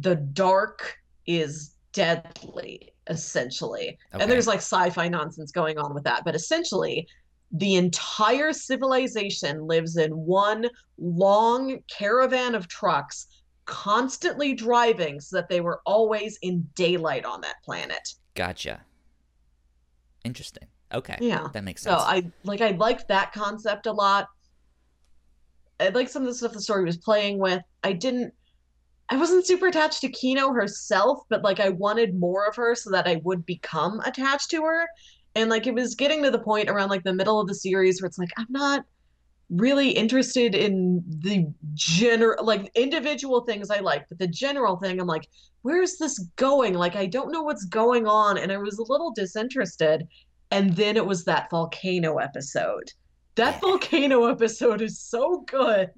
[0.00, 4.22] the dark is deadly essentially Okay.
[4.22, 7.06] and there's like sci-fi nonsense going on with that but essentially
[7.50, 13.26] the entire civilization lives in one long caravan of trucks
[13.66, 18.80] constantly driving so that they were always in daylight on that planet Gotcha.
[20.24, 20.68] Interesting.
[20.94, 21.16] Okay.
[21.20, 22.00] yeah That makes sense.
[22.00, 22.06] So.
[22.06, 24.28] I like I liked that concept a lot.
[25.80, 27.60] I liked some of the stuff the story was playing with.
[27.82, 28.32] I didn't
[29.12, 32.90] I wasn't super attached to Kino herself, but like I wanted more of her so
[32.92, 34.88] that I would become attached to her.
[35.34, 38.00] And like it was getting to the point around like the middle of the series
[38.00, 38.86] where it's like I'm not
[39.50, 45.06] really interested in the general like individual things I like, but the general thing I'm
[45.06, 45.28] like,
[45.60, 46.72] where's this going?
[46.72, 50.08] Like I don't know what's going on and I was a little disinterested.
[50.50, 52.90] And then it was that volcano episode.
[53.34, 55.90] That volcano episode is so good.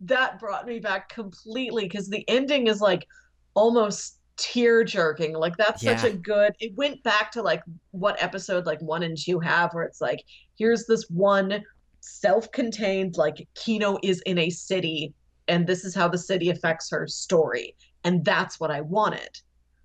[0.00, 3.06] That brought me back completely because the ending is like
[3.54, 5.34] almost tear jerking.
[5.34, 6.54] Like that's such a good.
[6.60, 10.22] It went back to like what episode like one and two have, where it's like
[10.56, 11.62] here's this one
[12.00, 15.12] self-contained like Kino is in a city,
[15.48, 19.40] and this is how the city affects her story, and that's what I wanted.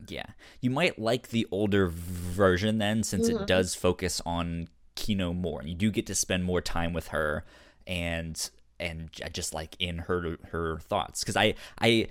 [0.08, 0.26] yeah.
[0.60, 3.42] You might like the older version then, since Mhm.
[3.42, 7.08] it does focus on Kino more, and you do get to spend more time with
[7.10, 7.46] her,
[7.88, 11.22] and and just like in her her thoughts.
[11.22, 12.08] Because I, I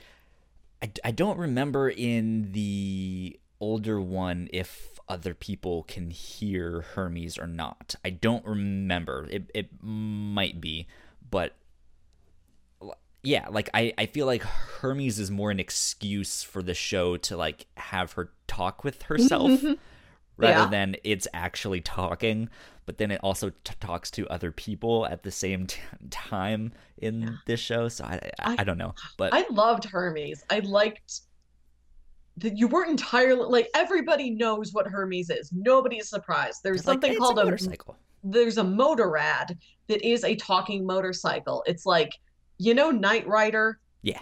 [0.83, 7.47] I I don't remember in the older one if other people can hear Hermes or
[7.47, 7.95] not.
[8.05, 9.27] I don't remember.
[9.31, 10.87] It it might be,
[11.31, 11.55] but
[13.23, 17.37] yeah, like I, I feel like Hermes is more an excuse for the show to
[17.37, 19.63] like have her talk with herself
[20.43, 20.67] rather Yeah.
[20.69, 22.49] than it's actually talking.
[22.85, 27.39] But then it also t- talks to other people at the same t- time in
[27.47, 27.89] this show.
[27.89, 30.45] So I, I, I- I don't know, but I loved Hermes.
[30.51, 31.21] I liked
[32.39, 35.53] that you weren't entirely like everybody knows what Hermes is.
[35.53, 36.61] Nobody is surprised.
[36.65, 37.97] There's like, something called a a motorcycle.
[38.25, 39.57] there's a motorrad
[39.89, 41.63] that is a talking motorcycle.
[41.67, 42.19] It's like
[42.59, 43.79] you know Knight Rider.
[44.03, 44.21] Yeah.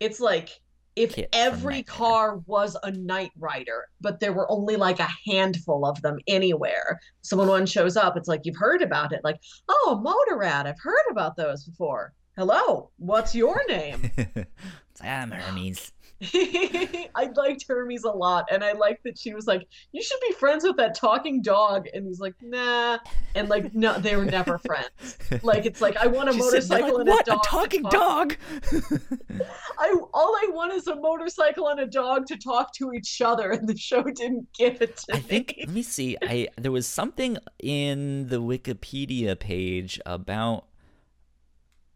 [0.00, 0.60] It's like
[0.98, 5.86] if Kit every car was a Knight Rider, but there were only like a handful
[5.86, 7.00] of them anywhere.
[7.22, 9.20] So when one shows up, it's like you've heard about it.
[9.22, 12.12] Like, oh, motorrad, I've heard about those before.
[12.36, 14.10] Hello, what's your name?
[15.00, 15.92] I'm Hermes.
[16.34, 20.32] I liked Hermes a lot, and I liked that she was like, "You should be
[20.34, 22.98] friends with that talking dog," and he's like, "Nah,"
[23.36, 25.18] and like, no, they were never friends.
[25.42, 27.28] Like, it's like I want a She's sitting there motorcycle like, and what?
[27.28, 27.42] a dog.
[27.42, 28.36] to talking talk- dog?
[29.78, 33.50] I all I want is a motorcycle and a dog to talk to each other,
[33.52, 36.16] and the show didn't give it to I think let me see.
[36.22, 40.64] I there was something in the Wikipedia page about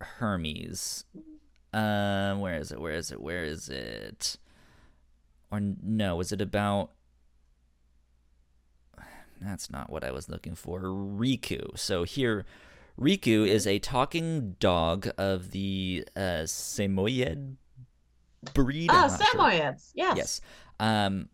[0.01, 1.05] Hermes.
[1.73, 2.81] Um, where is it?
[2.81, 3.21] Where is it?
[3.21, 4.37] Where is it?
[5.51, 6.91] Or no, was it about?
[9.41, 10.83] That's not what I was looking for.
[10.83, 11.77] Riku.
[11.79, 12.45] So here,
[12.99, 17.57] Riku is a talking dog of the uh, Samoyed
[18.55, 18.91] breed.
[18.93, 19.27] Ah, I'm sure.
[19.27, 19.91] Samoyeds.
[19.95, 20.17] Yes.
[20.17, 20.41] Yes.
[20.79, 21.29] Um,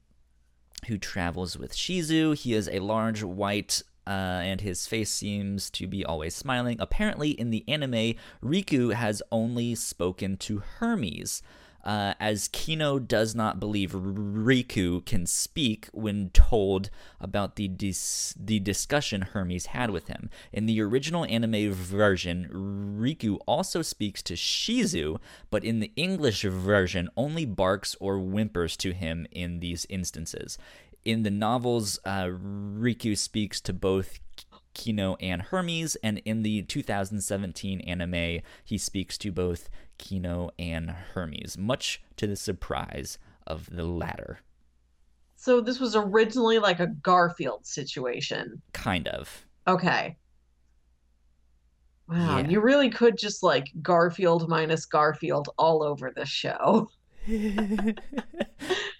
[0.86, 2.36] who travels with Shizu.
[2.36, 3.82] He is a large white.
[4.08, 6.78] Uh, and his face seems to be always smiling.
[6.80, 11.42] Apparently, in the anime, Riku has only spoken to Hermes,
[11.84, 16.88] uh, as Kino does not believe Riku can speak when told
[17.20, 20.30] about the dis- the discussion Hermes had with him.
[20.52, 22.48] In the original anime version,
[22.98, 25.18] Riku also speaks to Shizu,
[25.50, 30.56] but in the English version, only barks or whimpers to him in these instances.
[31.08, 34.20] In the novels, uh, Riku speaks to both
[34.74, 41.56] Kino and Hermes, and in the 2017 anime, he speaks to both Kino and Hermes,
[41.56, 43.16] much to the surprise
[43.46, 44.40] of the latter.
[45.36, 48.60] So this was originally like a Garfield situation.
[48.74, 49.46] Kind of.
[49.66, 50.14] Okay.
[52.06, 52.48] Wow, Yeah.
[52.50, 56.90] you really could just like Garfield minus Garfield all over the show.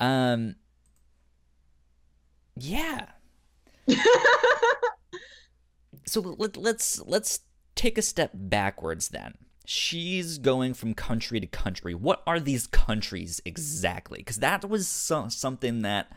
[0.00, 0.56] um.
[2.58, 3.06] Yeah.
[6.06, 7.40] So let, let's let's
[7.74, 9.34] take a step backwards then.
[9.66, 11.94] She's going from country to country.
[11.94, 14.18] What are these countries exactly?
[14.18, 16.12] Because that was so, something that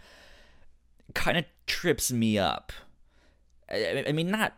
[1.16, 2.72] kind of trips me up.
[3.70, 4.54] I, I mean, not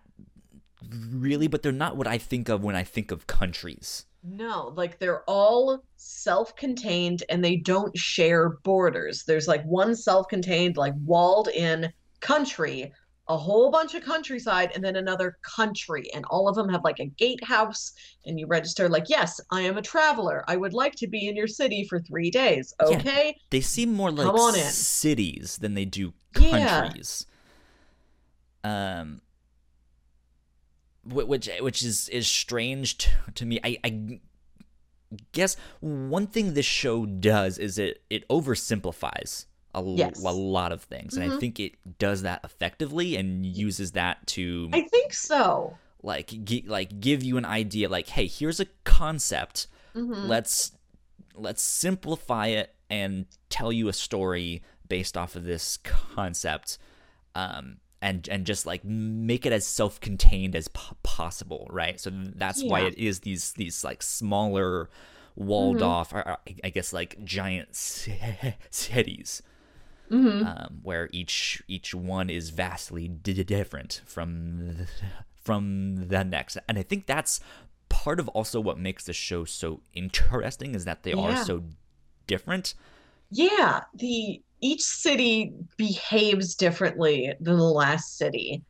[1.09, 4.05] really, but they're not what I think of when I think of countries.
[4.23, 9.23] No, like they're all self-contained and they don't share borders.
[9.23, 12.93] There's like one self-contained, like walled in country,
[13.27, 16.03] a whole bunch of countryside, and then another country.
[16.13, 17.93] And all of them have like a gatehouse,
[18.25, 20.43] and you register like, yes, I am a traveler.
[20.47, 22.73] I would like to be in your city for three days.
[22.79, 22.97] Yeah.
[22.97, 23.35] Okay.
[23.49, 24.61] They seem more like Come on in.
[24.65, 26.81] cities than they do Yeah.
[26.81, 27.25] countries.
[28.63, 29.30] Um, wh-
[31.05, 33.59] which which is is strange to, to me.
[33.63, 34.19] I, I
[35.33, 40.23] guess one thing this show does is it it oversimplifies a, l- Yes.
[40.23, 41.39] a lot of things, and I Mhm.
[41.39, 45.77] think it does that effectively and uses that to I think so.
[46.03, 47.89] like gi- like give you an idea.
[47.89, 50.27] Like, hey, here's a concept Mhm.
[50.27, 50.71] let's
[51.35, 56.77] let's simplify it and tell you a story based off of this concept
[57.35, 61.99] um and and just like make it as self-contained as po- possible right?
[61.99, 64.89] So that's why it is these these like smaller
[65.35, 65.87] walled Mhm.
[65.87, 68.19] off or, or i guess like giant ci-
[68.69, 69.41] cities
[70.09, 70.45] Mhm.
[70.45, 74.87] um, where each each one is vastly di- different from the,
[75.41, 76.57] from the next.
[76.67, 77.39] And i think that's
[77.87, 81.63] part of also what makes the show so interesting is that they are so
[82.27, 82.73] different.
[83.29, 88.61] Yeah, the each city behaves differently than the last city.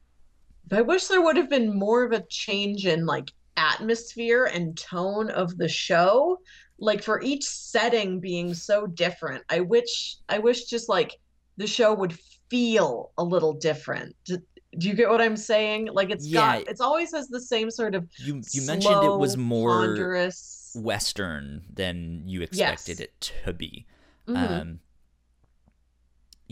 [0.67, 4.77] But I wish there would have been more of a change in like atmosphere and
[4.77, 6.37] tone of the show.
[6.79, 9.43] Like for each setting being so different.
[9.49, 11.15] I wish I wish just like
[11.57, 12.17] the show would
[12.49, 14.15] feel a little different.
[14.25, 14.37] Do,
[14.77, 15.89] do you get what I'm saying?
[15.91, 16.59] Like it's Yeah.
[16.59, 20.71] got it's always has the same sort of you you mentioned it was more ponderous.
[20.73, 22.99] western than you expected Yes.
[23.01, 23.85] it to be
[24.27, 24.35] Mhm.
[24.61, 24.79] um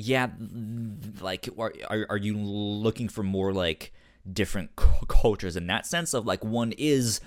[0.01, 0.27] yeah
[1.19, 1.73] like are,
[2.09, 3.91] are you looking for more like
[4.31, 7.19] different cu- cultures in that sense of like one is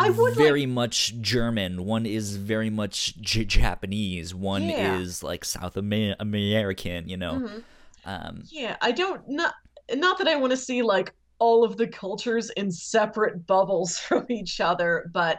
[0.00, 4.98] I would very much German, one is very much J- Japanese, one Yeah.
[4.98, 7.34] is like South Amer- American, you know.
[7.34, 7.62] Mhm.
[8.04, 9.54] Um Yeah, I don't not
[9.94, 14.26] not that I want to see like all of the cultures in separate bubbles from
[14.28, 15.38] each other, but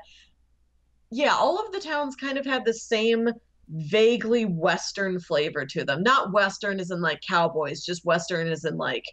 [1.09, 3.27] yeah, all of the towns kind of had the same
[3.69, 6.03] vaguely Western flavor to them.
[6.03, 9.05] Not Western as in like cowboys, just Western as in like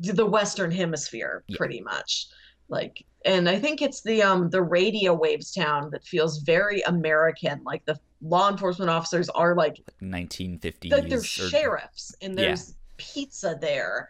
[0.00, 1.56] the Western hemisphere, Yeah.
[1.56, 2.26] pretty much.
[2.68, 7.62] Like, and I think it's the um the radio waves town that feels very American.
[7.64, 12.46] Like the law enforcement officers are like 1950s like they're or- sheriffs and Yeah.
[12.46, 14.08] there's pizza there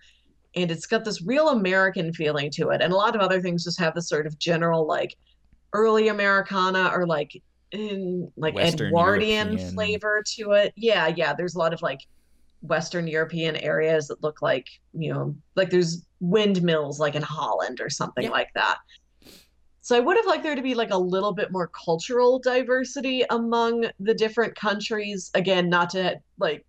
[0.55, 3.65] and it's got this real american feeling to it and a lot of other things
[3.65, 5.17] just have this sort of general like
[5.73, 7.43] early americana or like
[7.75, 9.75] in like Western edwardian European.
[9.75, 12.01] flavor to it yeah yeah there's a lot of like
[12.63, 17.91] western european areas that look like you know like there's windmills like in holland or
[17.91, 18.31] something Yeah.
[18.31, 18.79] like that
[19.83, 23.23] so I would have liked there to be like a little bit more cultural diversity
[23.29, 25.31] among the different countries.
[25.35, 26.65] Again, not to like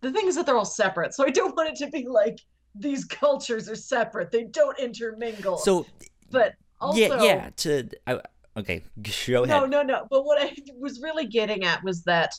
[0.00, 1.14] the thing is that they're all separate.
[1.14, 2.40] So I don't want it to be like
[2.74, 4.32] these cultures are separate.
[4.32, 5.58] They don't intermingle.
[5.58, 5.86] So
[6.32, 7.50] but Also, yeah, yeah.
[7.58, 8.20] To I,
[8.56, 9.48] okay, go ahead.
[9.48, 10.06] No, no, no.
[10.10, 12.32] But what I was really getting at was that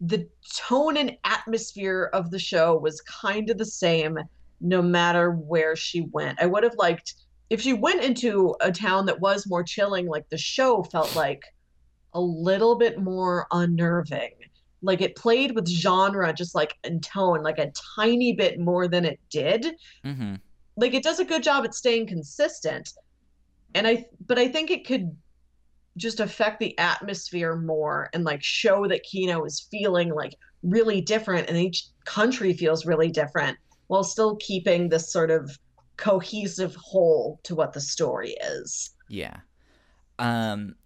[0.00, 4.18] the tone and atmosphere of the show was kind of the same
[4.60, 6.40] no matter where she went.
[6.40, 7.14] I would have liked
[7.50, 11.42] if she went into a town that was more chilling, like the show felt like
[12.14, 14.30] a little bit more unnerving.
[14.80, 19.04] Like it played with genre just like in tone, like a tiny bit more than
[19.04, 19.66] it did.
[20.04, 20.36] Mm-hmm.
[20.76, 22.94] Like it does a good job at staying consistent.
[23.74, 25.14] And I, but I think it could
[25.96, 31.48] just affect the atmosphere more and like show that Kino is feeling like really different
[31.48, 35.58] and each country feels really different while still keeping this sort of
[35.96, 38.90] cohesive whole to what the story is.
[39.08, 39.36] Yeah.
[40.18, 40.76] Um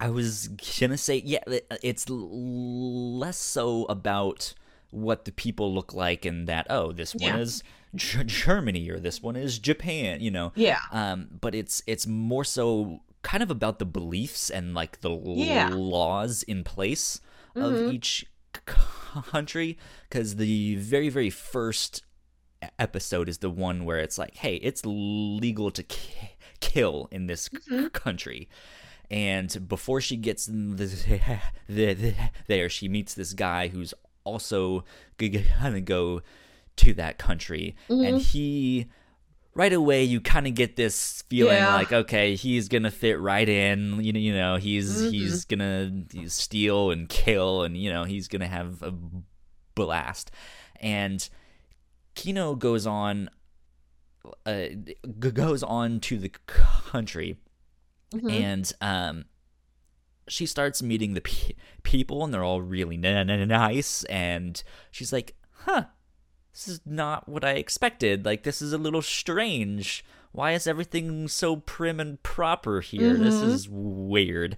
[0.00, 0.48] I was
[0.80, 1.44] gonna say, yeah,
[1.80, 4.54] it's less so about
[4.90, 7.38] what the people look like and that, oh, this one yeah.
[7.38, 7.62] is
[7.94, 10.52] G- Germany or this one is Japan, you know.
[10.56, 10.80] Yeah.
[10.90, 15.70] Um, but it's it's more so kind of about the beliefs and like the yeah.
[15.72, 17.20] laws in place
[17.56, 17.64] mm-hmm.
[17.64, 18.26] of each
[19.30, 22.02] country because the very very first
[22.78, 25.84] episode is the one where it's like hey it's legal to
[26.60, 27.88] kill in this mm-hmm.
[27.88, 28.48] country
[29.10, 30.52] and before she gets the,
[31.68, 32.14] the, the,
[32.46, 33.92] there she meets this guy who's
[34.24, 34.84] also
[35.18, 36.22] gonna go
[36.76, 38.06] to that country mm-hmm.
[38.06, 38.86] and he
[39.54, 41.74] right away you kind of get this feeling yeah.
[41.74, 45.10] like okay he's gonna fit right in you know you know he's mm-hmm.
[45.10, 45.92] he's gonna
[46.26, 48.94] steal and kill and you know he's gonna have a
[49.74, 50.30] blast
[50.80, 51.28] and
[52.14, 53.30] Kino goes on
[54.46, 54.66] uh,
[55.18, 57.36] goes on to the country
[58.14, 58.30] mm-hmm.
[58.30, 59.24] and um
[60.28, 65.12] she starts meeting the pe- people and they're all really n- n- nice and she's
[65.12, 65.34] like
[65.64, 65.84] huh
[66.52, 68.24] this is not what I expected.
[68.24, 70.04] Like, this is a little strange.
[70.32, 73.14] Why is everything so prim and proper here?
[73.14, 73.24] Mm-hmm.
[73.24, 74.56] This is weird.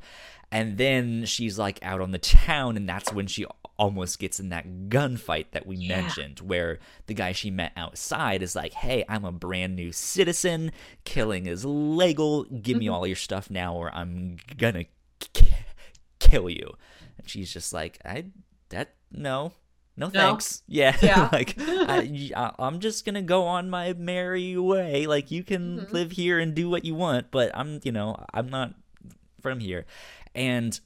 [0.50, 3.44] And then she's like out on the town, and that's when she
[3.76, 6.00] almost gets in that gunfight that we yeah.
[6.00, 10.70] mentioned, where the guy she met outside is like, Hey, I'm a brand new citizen.
[11.04, 12.44] Killing is legal.
[12.44, 12.78] Give mm-hmm.
[12.78, 14.84] me all your stuff now, or I'm gonna
[15.32, 15.56] k-
[16.20, 16.74] kill you.
[17.18, 18.26] And she's just like, I,
[18.68, 19.52] that, no,
[19.96, 20.62] no thanks.
[20.68, 20.74] No.
[20.74, 21.28] Yeah, yeah.
[21.32, 25.06] like I, am just gonna go on my merry way.
[25.06, 25.94] Like you can mm-hmm.
[25.94, 28.74] live here and do what you want, but I'm, you know, I'm not
[29.40, 29.86] from here.
[30.34, 30.78] And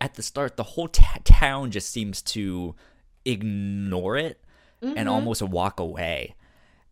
[0.00, 2.74] at the start, the whole t- town just seems to
[3.24, 4.40] ignore it
[4.82, 4.96] mm-hmm.
[4.96, 6.34] and almost walk away.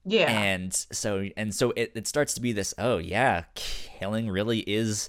[0.05, 0.31] Yeah.
[0.31, 5.09] And so and so it, it starts to be this, oh yeah, killing really is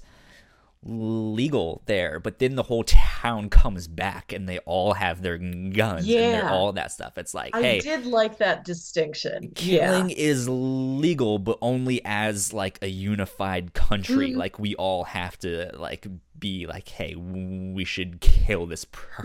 [0.86, 6.06] legal there, but then the whole town comes back and they all have their guns
[6.06, 6.20] yeah.
[6.20, 7.18] and they're all that stuff.
[7.18, 9.50] It's like, I hey, did like that distinction.
[9.54, 10.16] Killing yeah.
[10.16, 14.30] is legal, but only as like a unified country.
[14.30, 14.38] Mm-hmm.
[14.38, 16.06] Like we all have to like
[16.38, 19.22] be like, hey, we should kill this per-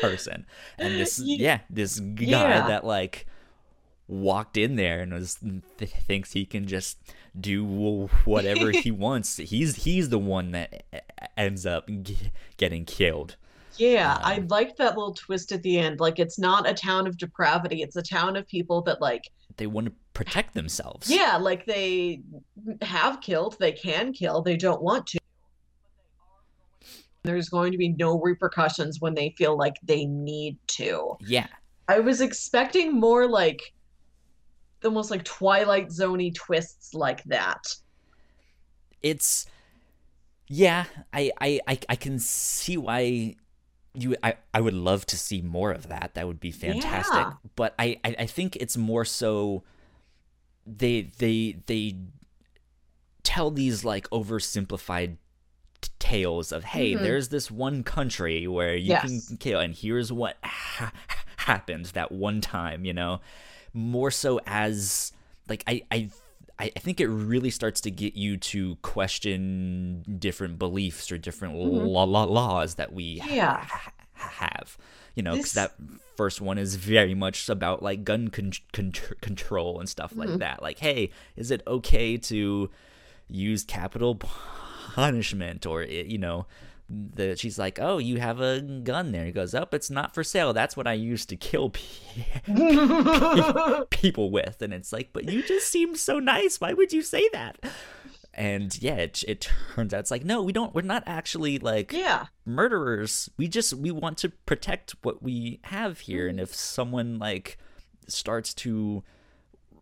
[0.00, 0.46] person.
[0.78, 2.66] And this, yeah, this guy yeah.
[2.68, 3.26] that like
[4.06, 5.38] walked in there and was
[5.78, 6.98] th- thinks he can just
[7.38, 7.64] do
[8.24, 9.36] whatever he wants.
[9.36, 10.84] He's he's the one that
[11.36, 13.36] ends up g- getting killed.
[13.76, 16.00] Yeah, um, I liked that little twist at the end.
[16.00, 19.66] Like it's not a town of depravity; it's a town of people that like they
[19.66, 21.10] want to protect themselves.
[21.10, 22.22] Yeah, like they
[22.82, 25.18] have killed, they can kill, they don't want to.
[27.24, 31.16] There's going to be no repercussions when they feel like they need to.
[31.20, 31.46] Yeah.
[31.88, 33.73] I was expecting more like
[34.84, 37.74] almost like Twilight Zoney twists like that.
[39.02, 39.46] It's
[40.48, 43.36] yeah, I I I, I can see why
[43.94, 46.12] you I, I would love to see more of that.
[46.14, 47.14] That would be fantastic.
[47.14, 47.32] Yeah.
[47.56, 49.62] But I, I I think it's more so
[50.66, 51.96] they they they
[53.22, 55.16] tell these like oversimplified
[55.98, 57.02] tales of hey mm-hmm.
[57.02, 59.28] there's this one country where you yes.
[59.28, 60.92] can kill and here's what ha-
[61.38, 63.20] happened that one time you know
[63.74, 65.12] more so as
[65.48, 66.10] like I I
[66.58, 71.84] I think it really starts to get you to question different beliefs or different mm-hmm.
[71.84, 73.64] law, law, laws that we yeah.
[73.64, 74.78] ha- have.
[75.16, 75.64] You know, because this...
[75.64, 75.74] that
[76.16, 80.20] first one is very much about like gun con- con- control and stuff mm-hmm.
[80.20, 80.62] like that.
[80.62, 82.70] Like, hey, is it okay to
[83.28, 84.14] use capital
[84.94, 86.46] punishment or you know
[86.88, 90.14] the she's like, "Oh, you have a gun there." He goes, "Up, oh, it's not
[90.14, 90.52] for sale.
[90.52, 91.70] That's what I used to kill
[93.90, 96.60] people with." And it's like, "But you just seemed so nice.
[96.60, 97.58] Why would you say that?"
[98.36, 100.74] And yeah, it, it turns out it's like, no, we don't.
[100.74, 103.30] We're not actually like yeah murderers.
[103.36, 106.28] We just we want to protect what we have here.
[106.28, 106.56] And if mm-hmm.
[106.56, 107.58] someone like
[108.08, 109.02] starts to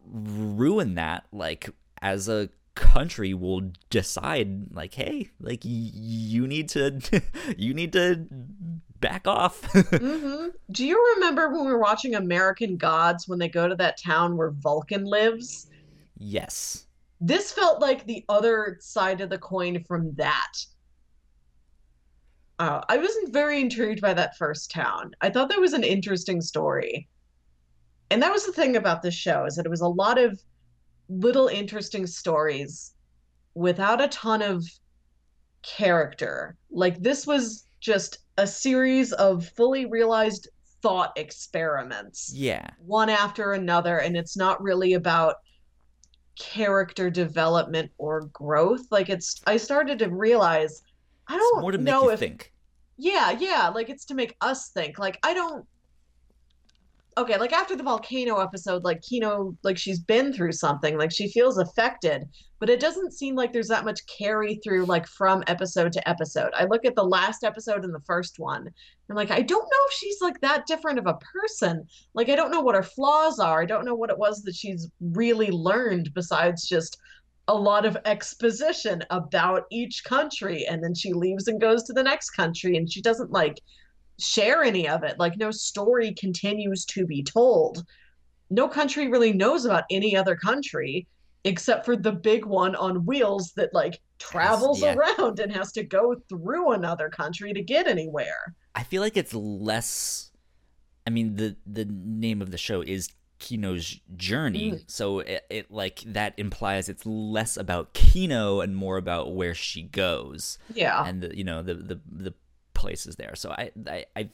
[0.07, 7.01] ruin that, like as a country will decide like hey like y- you need to
[7.59, 8.27] you need to
[9.01, 9.64] back off
[9.99, 13.99] hmm Do you remember when we were watching American Gods when they go to that
[14.01, 15.68] town where Vulcan lives?
[16.18, 16.87] yes
[17.20, 20.53] This felt like the other side of the coin from that.
[22.59, 25.12] Uh, I wasn't very intrigued by that first town.
[25.20, 27.09] I thought that was an interesting story.
[28.11, 30.41] And that was the thing about this show is that it was a lot of
[31.18, 32.94] little interesting stories
[33.54, 34.64] without a ton of
[35.62, 36.56] character.
[36.70, 40.48] Like this was just a series of fully realized
[40.82, 45.36] thought experiments, yeah one after another, and it's not really about
[46.38, 48.82] character development or growth.
[48.90, 50.82] Like it's I started to realize
[51.28, 52.52] I don't more to make know you if think
[53.02, 54.98] yeah, yeah, like it's to make us think.
[54.98, 55.66] Like I don't
[57.16, 61.28] okay, like after the volcano episode, like Kino, like she's been through something, like she
[61.28, 65.92] feels affected, but it doesn't seem like there's that much carry through, like from episode
[65.92, 66.50] to episode.
[66.54, 68.68] I look at the last episode and the first one,
[69.08, 71.86] and like I don't know if she's like that different of a person.
[72.14, 73.62] Like I don't know what her flaws are.
[73.62, 76.98] I don't know what it was that she's really learned besides just
[77.48, 82.02] a lot of exposition about each country, and then she leaves and goes to the
[82.02, 83.60] next country, and she doesn't like
[84.18, 85.18] share any of it.
[85.18, 87.84] Like no story continues to be told.
[88.50, 91.06] No country really knows about any other country
[91.44, 94.94] except for the big one on wheels that like travels yeah.
[94.94, 98.54] around and has to go through another country to get anywhere.
[98.74, 100.30] I feel like it's less.
[101.06, 103.08] I mean, the the name of the show is
[103.40, 104.84] Kino's journey, Mm.
[104.86, 109.82] so it, it like that implies it's less about Kino and more about where she
[109.82, 111.04] goes Yeah.
[111.04, 112.34] and the you know the the the
[112.83, 113.35] places there.
[113.35, 114.28] So I I, I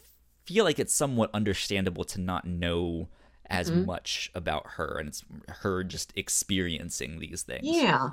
[0.46, 3.08] feel like it's somewhat understandable to not know
[3.50, 3.86] as Mhm.
[3.86, 5.22] much about her, and it's
[5.62, 7.60] her just experiencing these things.
[7.64, 8.10] Yeah.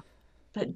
[0.54, 0.70] But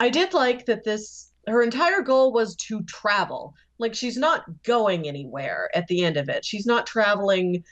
[0.00, 3.54] I did like that this her entire goal was to travel.
[3.78, 6.44] Like she's not going anywhere at the end of it.
[6.44, 7.64] She's not traveling,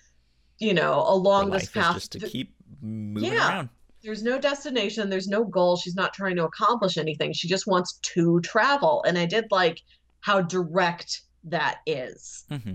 [0.58, 1.94] you know, along this path.
[1.94, 3.48] just to Th- keep moving Yeah.
[3.48, 3.68] around.
[4.02, 5.76] there's no destination, there's no goal.
[5.76, 7.32] She's not trying to accomplish anything.
[7.34, 9.02] She just wants to travel.
[9.06, 9.82] And I did like
[10.20, 12.44] how direct that is.
[12.48, 12.74] hmm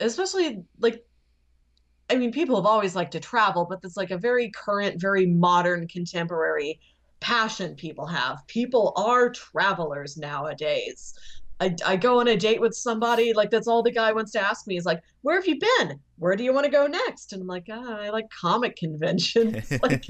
[0.00, 1.04] Especially like
[2.10, 5.24] I mean, people have always liked to travel, but it's like a very current, very
[5.24, 6.78] modern, contemporary
[7.20, 8.46] passion people have.
[8.48, 11.14] People are travelers nowadays.
[11.60, 14.40] I, I go on a date with somebody, like that's all the guy wants to
[14.40, 16.00] ask me is like, where have you been?
[16.18, 17.32] Where do you want to go next?
[17.32, 19.72] And I'm like, ah, I like comic conventions.
[19.82, 20.04] like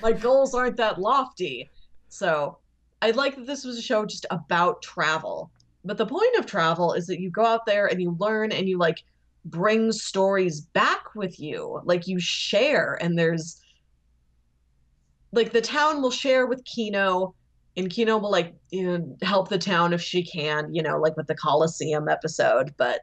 [0.00, 1.70] my goals aren't that lofty.
[2.08, 2.58] So
[3.02, 5.50] I like that this was a show just about travel.
[5.84, 8.68] But the point of travel is that you go out there and you learn and
[8.68, 9.02] you like
[9.44, 11.80] bring stories back with you.
[11.84, 13.60] Like you share, and there's
[15.32, 17.34] like the town will share with Kino,
[17.76, 21.16] and Kino will like you know help the town if she can, you know, like
[21.16, 23.00] with the Coliseum episode, but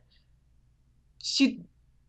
[1.21, 1.61] she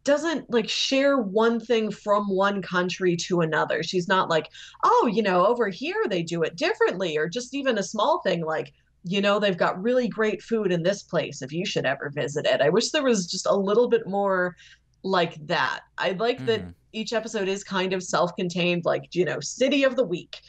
[0.04, 3.82] doesn't like share one thing from one country to another.
[3.82, 4.48] She's not like,
[4.84, 8.44] oh, you know, over here they do it differently, or just even a small thing
[8.44, 8.72] like,
[9.08, 12.44] you know, they've got really great food in this place if you should ever visit
[12.46, 12.60] it.
[12.60, 14.56] I wish there was just a little bit more
[15.04, 15.80] like that.
[15.98, 16.74] I like that Mhm.
[16.92, 20.40] each episode is kind of self-contained, like, you know, city of the week,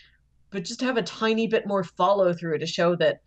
[0.50, 3.20] but just have a tiny bit more follow through to show that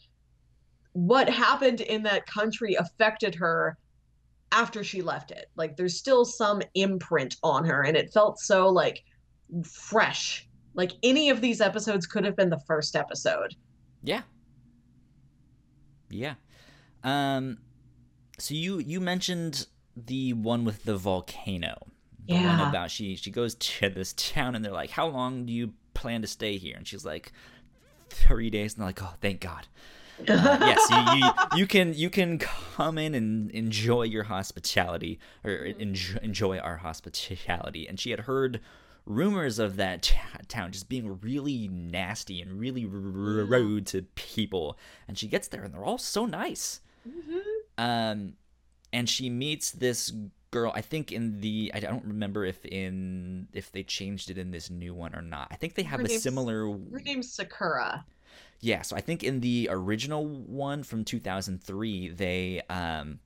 [0.93, 3.79] what happened in that country affected her
[4.51, 5.47] after she left it.
[5.55, 9.05] Like there's still some imprint on her and it felt so like
[9.65, 10.49] fresh.
[10.75, 13.55] Like any of these episodes could have been the first episode.
[14.03, 14.23] Yeah.
[16.11, 16.35] Yeah.
[17.05, 17.59] Um
[18.39, 21.87] so you you mentioned the one with the volcano.
[22.27, 22.69] The one Yeah.
[22.69, 26.21] about she she goes to this town and they're like, "How long do you plan
[26.23, 27.33] to stay here?" And she's like,
[28.11, 29.67] 3 days." And they're like, "Oh, thank God."
[30.29, 31.31] Uh, yes, you, you
[31.61, 37.89] you can you can come in and enjoy your hospitality or enjoy, enjoy our hospitality.
[37.89, 38.61] And she had heard
[39.11, 40.17] rumors of that t-
[40.49, 44.79] town just being really nasty and really r- r- rude to people.
[45.09, 46.81] And she gets there and they're all so nice.
[47.09, 47.41] Mhm.
[47.77, 48.33] Um,
[48.93, 50.13] and she meets this
[50.51, 50.73] girl.
[50.75, 54.71] I think in the I don't remember if in if they changed it in this
[54.71, 55.49] new one or not.
[55.51, 58.05] I think they have Her a similar Her name's Sakura.
[58.61, 63.21] yeah, so I think in the original one from 2003, they um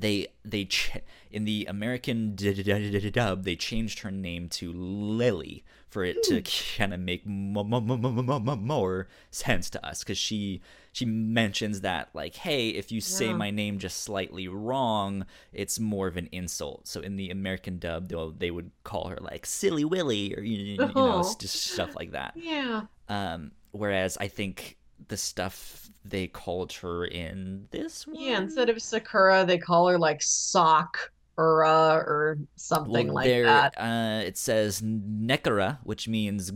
[0.00, 0.92] they they ch-
[1.30, 6.42] in the American dub they changed her name to Lily for it to
[6.76, 10.60] kind of make mo- mo- mo- mo- mo- mo- more sense to us because she
[10.92, 13.36] she mentions that like hey if you say Yeah.
[13.36, 18.08] my name just slightly wrong it's more of an insult so in the American dub
[18.38, 21.34] they would call her like silly Willy or you, you know Oh.
[21.40, 22.82] just stuff like that Yeah.
[23.08, 24.76] um, whereas I think
[25.08, 28.16] the stuff they called her in this one.
[28.16, 33.74] Yeah, instead of Sakura, they call her like Sock or or something well, like that.
[33.76, 36.52] Uh, it says Nekura, which means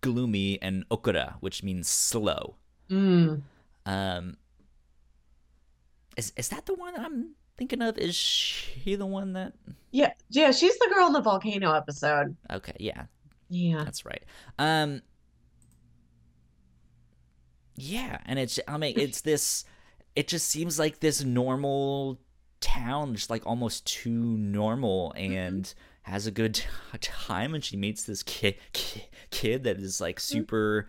[0.00, 2.56] gloomy, and Okura, which means slow.
[2.90, 3.42] Mm.
[3.84, 4.36] Um,
[6.16, 7.98] is is that the one that I'm thinking of?
[7.98, 9.52] Is she the one that?
[9.90, 12.36] Yeah, yeah, she's the girl in the volcano episode.
[12.50, 13.04] Okay, yeah,
[13.48, 14.22] yeah, that's right.
[14.58, 15.02] Um,
[17.76, 19.64] yeah, and it's I mean it's this.
[20.14, 22.18] It just seems like this normal
[22.60, 25.32] town, just like almost too normal, mm-hmm.
[25.32, 26.12] and mm-hmm.
[26.12, 26.62] has a good
[27.00, 27.54] time.
[27.54, 28.56] And she meets this kid,
[29.30, 30.38] kid that is like mm-hmm.
[30.38, 30.88] super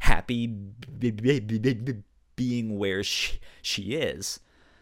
[0.00, 0.48] happy
[2.36, 4.40] being where she she is.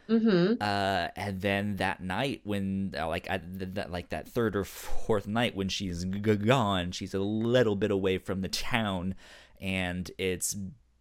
[0.09, 0.55] Mm-hmm.
[0.63, 5.27] Uh, and then that night, when uh, like at that like that third or fourth
[5.27, 9.15] night when she's g- gone, she's a little bit away from the town,
[9.61, 10.57] and it's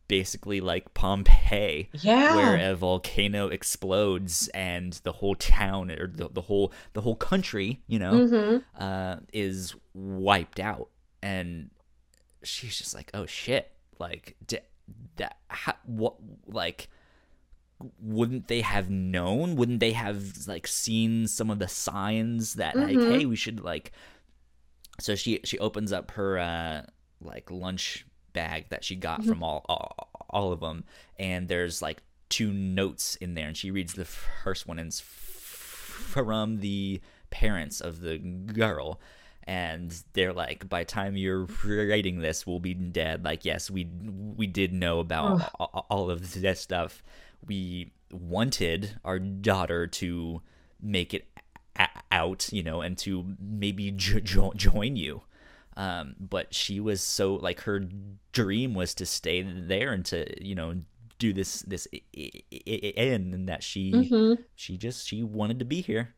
[0.07, 2.35] basically like Pompeii, yeah.
[2.35, 7.81] where a volcano explodes and the whole town or the, the whole the whole country,
[7.87, 8.57] you know, mm-hmm.
[8.81, 10.89] uh, is wiped out,
[11.21, 11.69] and
[12.43, 14.35] she's just like, oh shit, like
[15.17, 15.37] that,
[15.85, 16.15] what,
[16.47, 16.89] like.
[18.01, 19.55] Wouldn't they have known?
[19.55, 22.99] Wouldn't they have like seen some of the signs that mm-hmm.
[22.99, 23.91] like, hey, we should like?
[24.99, 26.81] So she she opens up her uh
[27.21, 28.03] like lunch
[28.33, 29.29] bag that she got mm-hmm.
[29.29, 29.93] from all, all
[30.29, 30.83] all of them,
[31.17, 35.01] and there's like two notes in there, and she reads the first one, and it's
[35.01, 38.99] from the parents of the girl
[39.47, 43.23] and they're like by the time you're writing this we'll be dead.
[43.23, 43.87] Like yes we
[44.35, 45.49] we did know about
[45.89, 47.01] all of this stuff.
[47.45, 50.41] We wanted our daughter to
[50.81, 51.27] make it
[52.11, 55.21] out you know and to maybe jo- join you
[55.77, 57.87] um, but she was so like her
[58.33, 60.73] dream was to stay there and to you know
[61.19, 64.41] do this this in and that she mm-hmm.
[64.55, 66.15] she just she wanted to be here.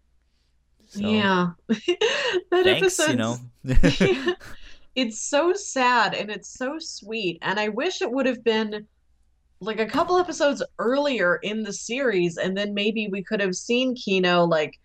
[0.88, 3.38] So, yeah, that thanks, you know.
[4.96, 8.88] it's so sad and it's so sweet, and I wish it would have been
[9.60, 13.94] like a couple episodes earlier in the series, and then maybe we could have seen
[13.94, 14.80] Kino like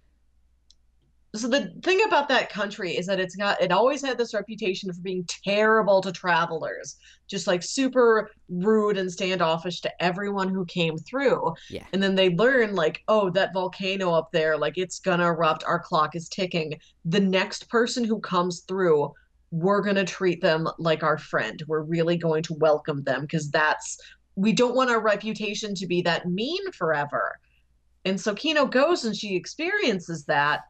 [1.35, 4.93] so the thing about that country is that it's got it always had this reputation
[4.93, 10.97] for being terrible to travelers just like super rude and standoffish to everyone who came
[10.99, 11.55] through.
[11.70, 11.85] Yeah.
[11.93, 15.80] And then they learn like oh that volcano up there like it's gonna erupt our
[15.80, 16.78] clock is ticking.
[17.05, 19.12] The next person who comes through
[19.51, 21.62] we're gonna treat them like our friend.
[21.66, 23.99] We're really going to welcome them because that's
[24.37, 27.39] we don't want our reputation to be that mean forever.
[28.05, 30.61] And so kino goes and she experiences that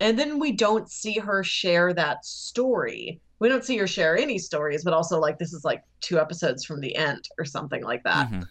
[0.00, 3.20] and then we don't see her share that story.
[3.40, 6.64] We don't see her share any stories but also like this is like two episodes
[6.64, 8.30] from the end or something like that.
[8.30, 8.42] Mm-hmm.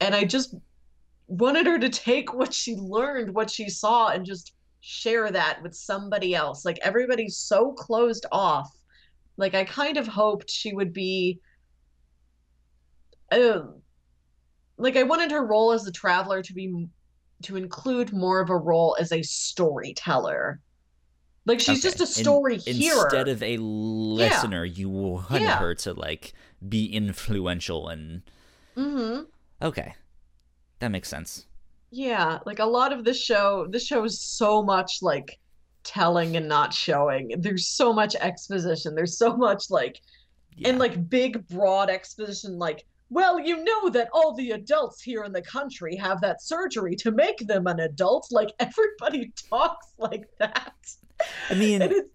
[0.00, 0.54] and i just
[1.26, 5.74] wanted her to take what she learned what she saw and just share that with
[5.74, 6.64] somebody else.
[6.64, 8.70] Like everybody's so closed off.
[9.36, 11.40] Like i kind of hoped she would be
[13.30, 13.60] uh,
[14.78, 16.86] like i wanted her role as a traveler to be
[17.42, 20.60] to include more of a role as a storyteller.
[21.46, 21.96] Like she's okay.
[21.96, 24.64] just a story In, hearer instead of a listener.
[24.64, 24.74] Yeah.
[24.74, 25.58] You want yeah.
[25.58, 26.34] her to like
[26.66, 28.22] be influential and.
[28.76, 29.22] Mm-hmm.
[29.60, 29.94] Okay,
[30.78, 31.46] that makes sense.
[31.90, 33.66] Yeah, like a lot of this show.
[33.70, 35.38] This show is so much like
[35.84, 37.32] telling and not showing.
[37.38, 38.94] There's so much exposition.
[38.94, 40.00] There's so much like,
[40.54, 40.68] yeah.
[40.68, 42.58] and like big broad exposition.
[42.58, 46.94] Like well, you know that all the adults here in the country have that surgery
[46.96, 48.28] to make them an adult.
[48.30, 50.74] Like everybody talks like that.
[51.50, 52.08] I mean, it's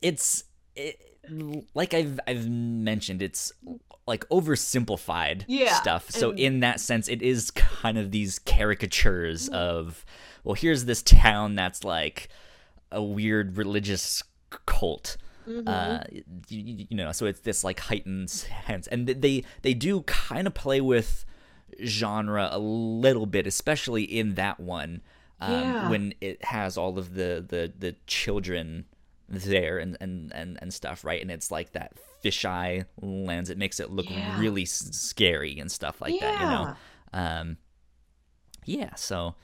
[0.00, 0.44] it's
[0.76, 1.00] it,
[1.74, 3.52] like I've I've mentioned, it's
[4.06, 6.10] like oversimplified yeah, stuff.
[6.10, 6.38] So and...
[6.38, 9.54] in that sense, it is kind of these caricatures mm-hmm.
[9.54, 10.04] of
[10.44, 12.28] well, here's this town that's like
[12.90, 14.22] a weird religious
[14.66, 15.16] cult
[15.48, 15.68] Mm-hmm.
[15.68, 16.00] Uh,
[16.48, 20.54] you, you, know, so it's this like heightened sense, and they they do kind of
[20.54, 21.24] play with
[21.84, 25.02] genre a little bit, especially in that one
[25.40, 25.88] um, yeah.
[25.88, 28.84] when it has all of the the the children
[29.28, 31.20] there and and and and stuff, right?
[31.20, 33.50] And it's like that fisheye lens.
[33.50, 34.38] It makes it look yeah.
[34.38, 36.20] really scary and stuff like yeah.
[36.20, 36.74] that, you know.
[37.12, 37.56] Um,
[38.64, 39.34] yeah, so.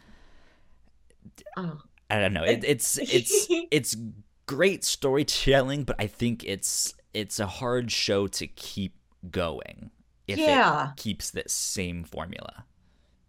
[1.56, 1.82] Oh.
[2.10, 2.44] I don't know.
[2.44, 3.96] It, it's it's it's
[4.48, 8.94] great storytelling, but I think it's it's a hard show to keep
[9.30, 9.90] going
[10.26, 10.90] if yeah.
[10.90, 12.64] it keeps that same formula.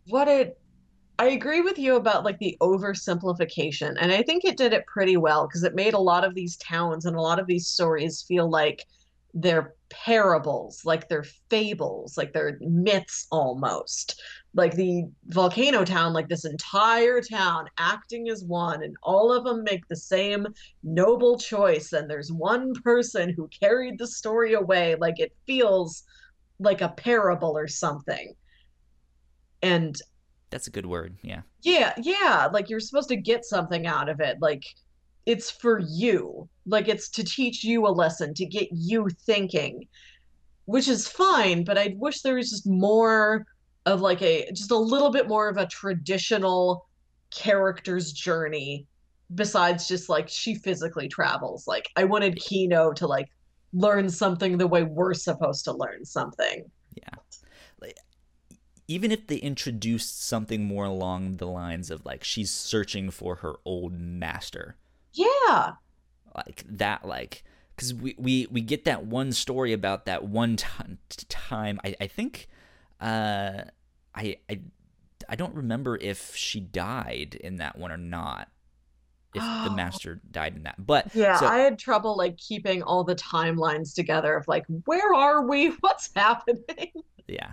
[0.07, 0.59] What it
[1.20, 5.17] I agree with you about like the oversimplification and I think it did it pretty
[5.17, 8.22] well because it made a lot of these towns and a lot of these stories
[8.22, 8.86] feel like
[9.34, 14.22] they're parables, like they're fables, like they're myths almost.
[14.55, 19.63] Like the volcano town, like this entire town acting as one, and all of them
[19.63, 20.47] make the same
[20.83, 21.93] noble choice.
[21.93, 24.95] And there's one person who carried the story away.
[24.95, 26.03] Like it feels
[26.59, 28.33] like a parable or something.
[29.61, 29.95] And
[30.49, 31.15] that's a good word.
[31.21, 31.41] Yeah.
[31.61, 31.93] Yeah.
[32.01, 32.49] Yeah.
[32.51, 34.37] Like you're supposed to get something out of it.
[34.41, 34.63] Like
[35.25, 36.49] it's for you.
[36.65, 39.87] Like it's to teach you a lesson, to get you thinking,
[40.65, 41.63] which is fine.
[41.63, 43.45] But I wish there was just more
[43.89, 46.87] of like a, just a little bit more of a traditional
[47.31, 48.87] character's journey
[49.35, 51.67] besides just like she physically travels.
[51.67, 53.29] Like I wanted Kino to like
[53.73, 56.69] learn something the way we're supposed to learn something.
[56.95, 57.19] Yeah.
[57.79, 57.95] Like,
[58.87, 63.55] even if they introduced something more along the lines of like she's searching for her
[63.65, 64.75] old master.
[65.13, 65.73] Yeah.
[66.35, 67.43] Like that like
[67.77, 70.65] cuz we, we we get that one story about that one t-
[71.29, 72.47] time I I think
[72.99, 73.65] uh
[74.20, 74.59] I I
[75.30, 78.49] I don't remember if she died in that one or not
[79.34, 80.86] if the master died in that.
[80.86, 85.13] But yeah, so, I had trouble like keeping all the timelines together of like where
[85.13, 85.70] are we?
[85.80, 86.91] What's happening?
[87.28, 87.51] Yeah.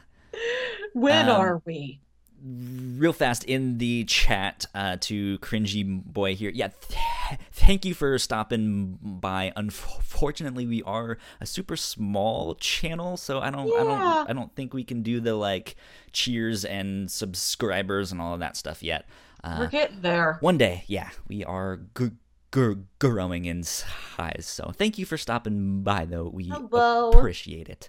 [0.93, 2.01] when um, are we?
[2.45, 6.51] Real fast in the chat uh, to cringy boy here.
[6.55, 9.53] Yeah, th- thank you for stopping by.
[9.57, 13.74] Unfortunately, we are a super small channel, so I don't, yeah.
[13.74, 15.76] I don't, I don't think we can do the like
[16.12, 19.07] cheers and subscribers and all of that stuff yet.
[19.43, 20.37] Uh, We're getting there.
[20.41, 22.11] One day, yeah, we are g-
[22.55, 24.47] g- growing in size.
[24.47, 26.28] So thank you for stopping by, though.
[26.28, 27.11] We Hello.
[27.11, 27.89] appreciate it.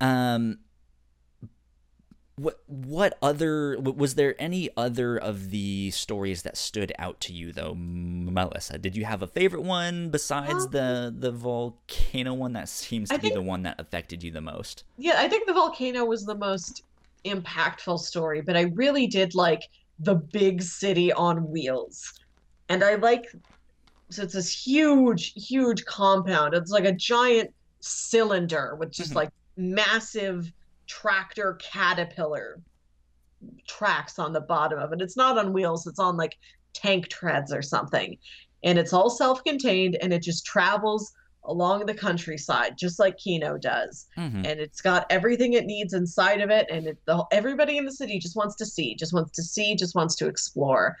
[0.00, 0.58] Um,
[2.38, 7.50] what what other was there any other of the stories that stood out to you
[7.50, 8.76] though, Melissa?
[8.76, 13.14] Did you have a favorite one besides um, the the volcano one that seems to
[13.14, 14.84] I be think, the one that affected you the most?
[14.98, 16.82] Yeah, I think the volcano was the most
[17.24, 19.62] impactful story, but I really did like
[19.98, 22.20] the big city on wheels.
[22.68, 23.34] And I like
[24.10, 26.54] so it's this huge, huge compound.
[26.54, 29.18] It's like a giant cylinder with just mm-hmm.
[29.18, 30.52] like massive
[30.86, 32.60] tractor caterpillar
[33.66, 35.00] tracks on the bottom of it.
[35.00, 36.38] It's not on wheels, it's on like
[36.72, 38.16] tank treads or something.
[38.64, 41.12] And it's all self contained and it just travels
[41.44, 44.06] along the countryside, just like Kino does.
[44.18, 44.38] Mm-hmm.
[44.38, 46.66] And it's got everything it needs inside of it.
[46.70, 49.76] And it, the, everybody in the city just wants to see, just wants to see,
[49.76, 50.96] just wants to explore.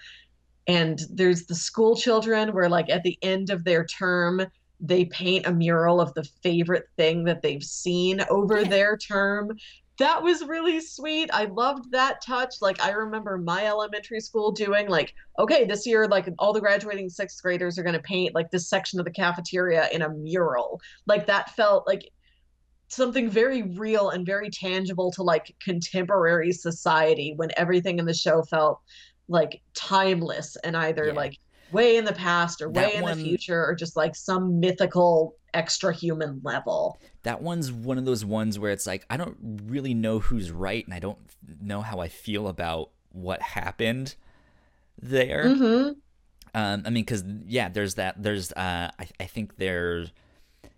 [0.68, 4.46] And there's the school children where, like, at the end of their term,
[4.80, 8.68] they paint a mural of the favorite thing that they've seen over yeah.
[8.68, 9.56] their term
[9.98, 11.30] that was really sweet.
[11.32, 12.56] I loved that touch.
[12.60, 17.08] Like I remember my elementary school doing like, okay, this year like all the graduating
[17.08, 20.80] sixth graders are going to paint like this section of the cafeteria in a mural.
[21.06, 22.10] Like that felt like
[22.88, 28.42] something very real and very tangible to like contemporary society when everything in the show
[28.42, 28.80] felt
[29.28, 31.12] like timeless and either yeah.
[31.12, 31.38] like
[31.72, 34.60] way in the past or way that in one, the future or just like some
[34.60, 36.98] mythical extra human level.
[37.22, 40.84] That one's one of those ones where it's like I don't really know who's right
[40.84, 41.18] and I don't
[41.60, 44.14] know how I feel about what happened
[45.00, 45.44] there.
[45.44, 45.92] Mm-hmm.
[46.54, 48.22] Um, I mean, because yeah, there's that.
[48.22, 50.12] There's uh, I, I think there's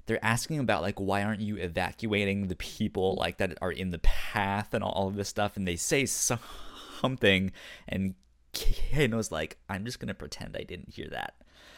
[0.07, 3.99] they're asking about like why aren't you evacuating the people like that are in the
[3.99, 7.53] path and all of this stuff, and they say something,
[7.87, 8.15] and
[8.59, 11.35] Kino's like, I'm just gonna pretend I didn't hear that.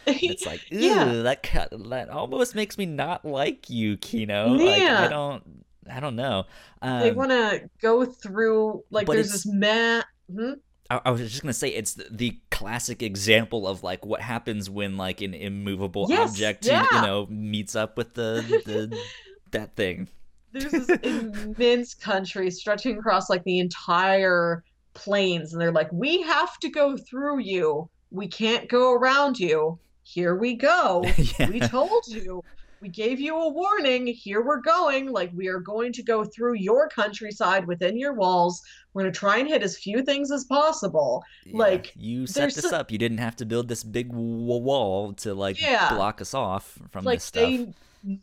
[0.07, 1.43] It's like, yeah, that
[1.89, 4.55] that almost makes me not like you, Kino.
[4.55, 4.65] Yeah.
[4.65, 6.47] Like, I don't, I don't know.
[6.83, 10.07] Um, they want to go through like there's this mat.
[10.33, 10.53] Hmm?
[10.89, 14.69] I, I, was just gonna say it's the, the, classic example of like what happens
[14.69, 16.87] when like an immovable yes, object, yeah.
[16.93, 18.99] you know, meets up with the the
[19.53, 20.09] that thing.
[20.53, 24.65] There's this immense country stretching across like the entire
[24.95, 27.89] plains, and they're like, "We have to go through you.
[28.11, 29.79] We can't go around you."
[30.13, 31.05] here we go.
[31.17, 31.49] yeah.
[31.49, 32.43] We told you.
[32.81, 34.07] We gave you a warning.
[34.07, 35.13] Here we're going.
[35.13, 38.63] Like, we are going to go through your countryside within your walls.
[38.95, 41.23] We're going to try and hit as few things as possible.
[41.45, 41.59] Yeah.
[41.59, 42.91] Like, you set this up.
[42.91, 45.95] You didn't have to build this big wall to, like, yeah.
[45.95, 47.43] block us off from like, this stuff.
[47.43, 47.75] They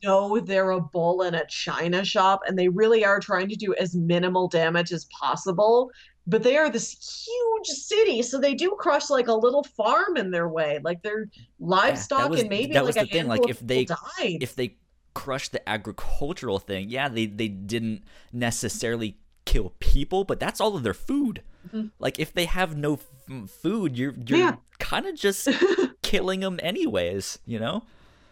[0.03, 3.75] know they're a bull in a china shop and they really are trying to do
[3.75, 5.91] as minimal damage as possible
[6.27, 10.29] but they are this huge city, so they do crush like a little farm in
[10.29, 13.27] their way, like their livestock yeah, was, and maybe that like was the thing.
[13.27, 14.37] Like if they died.
[14.41, 14.75] if they
[15.13, 18.03] crush the agricultural thing, yeah, they they didn't
[18.33, 21.41] necessarily kill people, but that's all of their food.
[21.67, 21.87] Mm-hmm.
[21.97, 24.55] Like if they have no f- food, you're you're yeah.
[24.79, 25.47] kind of just
[26.01, 27.83] killing them anyways, you know.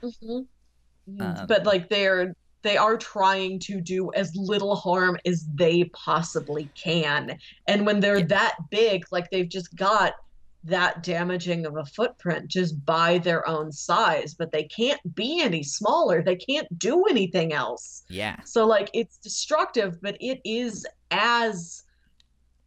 [0.04, 1.22] Mm-hmm.
[1.22, 2.36] um, but like they're
[2.66, 7.38] they are trying to do as little harm as they possibly can.
[7.68, 8.26] And when they're yeah.
[8.26, 10.16] that big, like they've just got
[10.64, 15.62] that damaging of a footprint just by their own size, but they can't be any
[15.62, 16.24] smaller.
[16.24, 18.02] They can't do anything else.
[18.10, 18.38] Yeah.
[18.46, 21.84] So like it's destructive, but it is as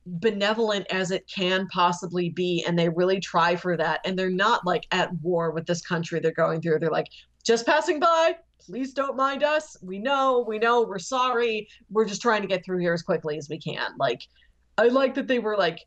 [0.06, 4.64] benevolent as it can possibly be and they really try for that and they're not
[4.64, 7.08] like at war with this country they're going through they're like
[7.44, 8.36] just passing by
[8.68, 9.76] please don't mind us.
[9.82, 11.68] We know we know we're sorry.
[11.90, 13.92] We're just trying to get through here as quickly as we can.
[13.98, 14.22] Like
[14.76, 15.80] i like that they were like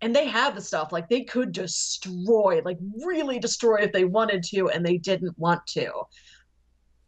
[0.00, 4.44] and they have the stuff like they could destroy like really destroy if they wanted
[4.44, 5.90] to and they didn't want to.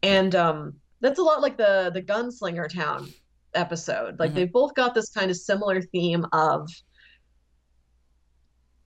[0.01, 3.09] And um that's a lot like the the gunslinger town
[3.53, 4.19] episode.
[4.19, 4.39] Like mm-hmm.
[4.39, 6.67] they've both got this kind of similar theme of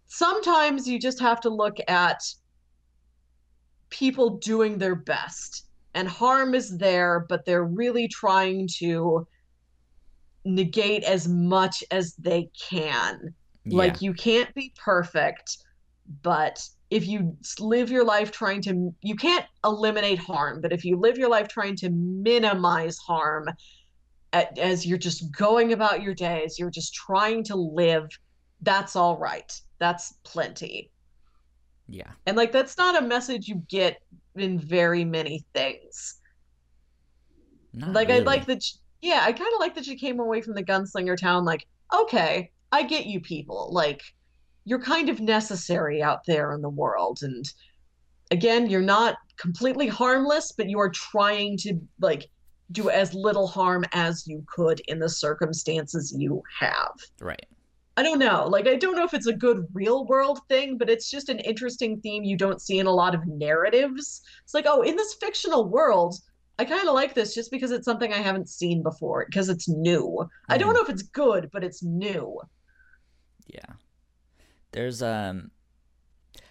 [0.08, 2.22] sometimes you just have to look at
[3.90, 9.28] people doing their best and harm is there but they're really trying to
[10.46, 13.34] negate as much as they can
[13.68, 13.78] yeah.
[13.78, 15.58] Like you can't be perfect,
[16.24, 20.98] but if you live your life trying to you can't eliminate harm, but if you
[20.98, 23.50] live your life trying to minimize harm
[24.32, 28.08] at, as you're just going about your days you're just trying to live,
[28.62, 29.52] that's all right.
[29.80, 30.92] That's plenty.
[31.88, 32.12] Yeah.
[32.26, 34.02] And like that's not a message you get
[34.36, 36.20] in very many things.
[37.74, 38.22] Not like really.
[38.22, 38.64] I like that
[39.02, 42.52] yeah, I kind of like that she came away from the gunslinger town like, okay,
[42.72, 43.70] I get you people.
[43.72, 44.02] Like
[44.66, 47.46] you're kind of necessary out there in the world and
[48.32, 52.30] again, you're not completely harmless, but you are trying to like
[52.72, 56.92] do as little harm as you could in the circumstances you have.
[57.22, 57.46] Right.
[57.98, 58.46] I don't know.
[58.48, 61.40] Like I don't know if it's a good real world thing, but it's just an
[61.40, 64.22] interesting theme you don't see in a lot of narratives.
[64.44, 66.16] It's like, oh, in this fictional world,
[66.60, 69.68] I kind of like this just because it's something I haven't seen before because it's
[69.68, 70.20] new.
[70.22, 70.28] Mm.
[70.48, 70.76] I don't mm-hmm.
[70.76, 72.40] know if it's good, but it's new.
[73.48, 73.74] Yeah.
[74.72, 75.50] There's um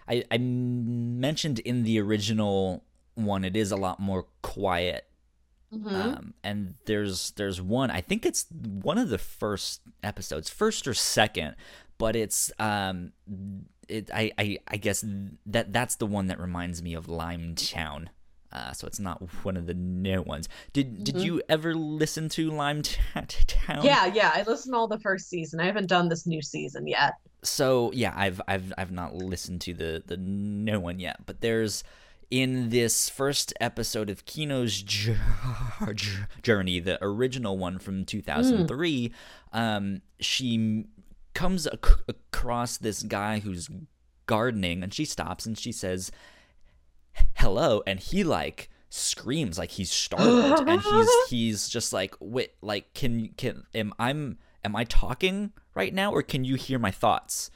[0.09, 2.82] I I mentioned in the original
[3.14, 5.05] one it is a lot more quiet.
[5.77, 5.95] Mm-hmm.
[5.95, 10.95] Um, and there's there's one I think it's one of the first episodes, first or
[10.95, 11.57] second,
[11.99, 13.12] but it's um
[13.89, 15.05] it I I, I guess
[15.47, 18.09] that that's the one that reminds me of Limetown.
[18.53, 20.49] Uh, so it's not one of the new ones.
[20.72, 21.03] Did mm-hmm.
[21.03, 23.85] did you ever listen to Limetown?
[23.85, 25.61] Yeah, yeah, I listened all the first season.
[25.61, 27.14] I haven't done this new season yet.
[27.43, 31.85] So yeah, I've I've I've not listened to the the new one yet, but there's
[32.31, 34.83] in this first episode of Kino's
[36.43, 39.59] journey, the original one from 2003, mm.
[39.59, 40.87] um, she
[41.35, 43.68] comes ac- across this guy who's
[44.27, 46.11] gardening, and she stops and she says
[47.37, 52.93] hello and he like screams like he's startled and he's he's just like wait like
[52.95, 57.51] can can am i'm am i talking right now or can you hear my thoughts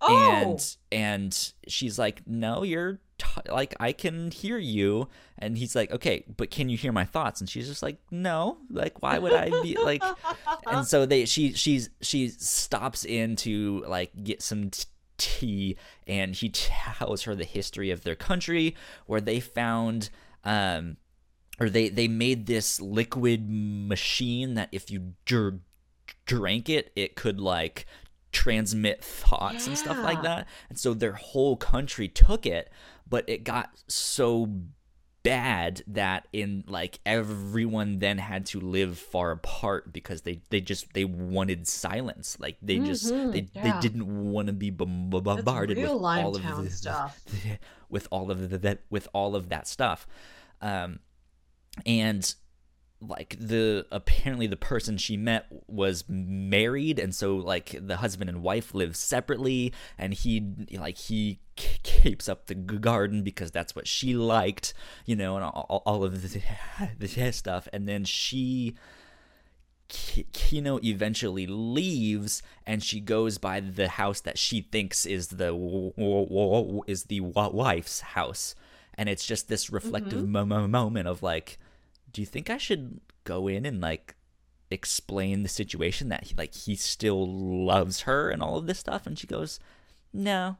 [0.00, 0.16] oh.
[0.16, 5.08] and and she's like no you're t- like i can hear you.
[5.38, 7.40] And he's like okay but can you hear my thoughts?
[7.40, 10.02] And she's just like no like why would i be like
[10.66, 14.84] and so they she she's she stops in to like get some t-
[15.18, 15.76] tea.
[16.06, 20.10] And he tells her the history of their country where they found
[20.44, 20.96] um
[21.60, 25.60] or they they made this liquid machine that if you dr-
[26.26, 27.86] drank it it could like
[28.34, 29.70] transmit thoughts yeah.
[29.70, 30.46] and stuff like that.
[30.68, 32.70] And so their whole country took it
[33.08, 34.48] but it got so
[35.24, 40.92] bad that in like everyone then had to live far apart because they they just
[40.92, 42.36] they wanted silence.
[42.38, 43.62] Like they just mm-hmm, they yeah.
[43.62, 47.24] they didn't want to be bombarded with all of the stuff.
[47.88, 50.06] with all of the, that with all of that stuff.
[50.60, 51.00] Um
[51.86, 52.34] and
[53.08, 58.42] like the apparently the person she met was married and so like the husband and
[58.42, 64.14] wife live separately and he like he keeps up the garden because that's what she
[64.14, 64.74] liked
[65.06, 66.36] you know and all, all of this,
[66.98, 68.74] this stuff and then she
[69.88, 75.52] Kino eventually leaves and she goes by the house that she thinks is the
[76.86, 78.54] is the wife's house
[78.96, 80.70] and it's just this reflective mm-hmm.
[80.70, 81.58] moment of like
[82.14, 84.14] do you think I should go in and like
[84.70, 89.06] explain the situation that he, like he still loves her and all of this stuff
[89.06, 89.60] and she goes
[90.12, 90.56] no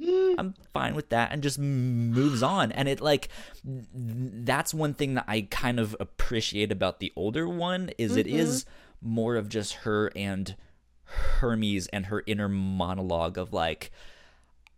[0.00, 0.34] mm.
[0.36, 3.28] i'm fine with that and just moves on and it like
[3.64, 8.20] that's one thing that i kind of appreciate about the older one is mm-hmm.
[8.20, 8.66] it is
[9.00, 10.56] more of just her and
[11.04, 13.90] hermes and her inner monologue of like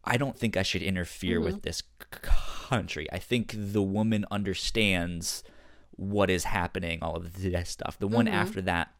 [0.04, 1.46] i don't think i should interfere mm-hmm.
[1.46, 1.82] with this
[2.68, 3.10] country.
[3.12, 5.42] I think the woman understands
[5.98, 7.98] what is happening, all of this stuff.
[7.98, 8.32] The one Mhm.
[8.32, 8.94] after that,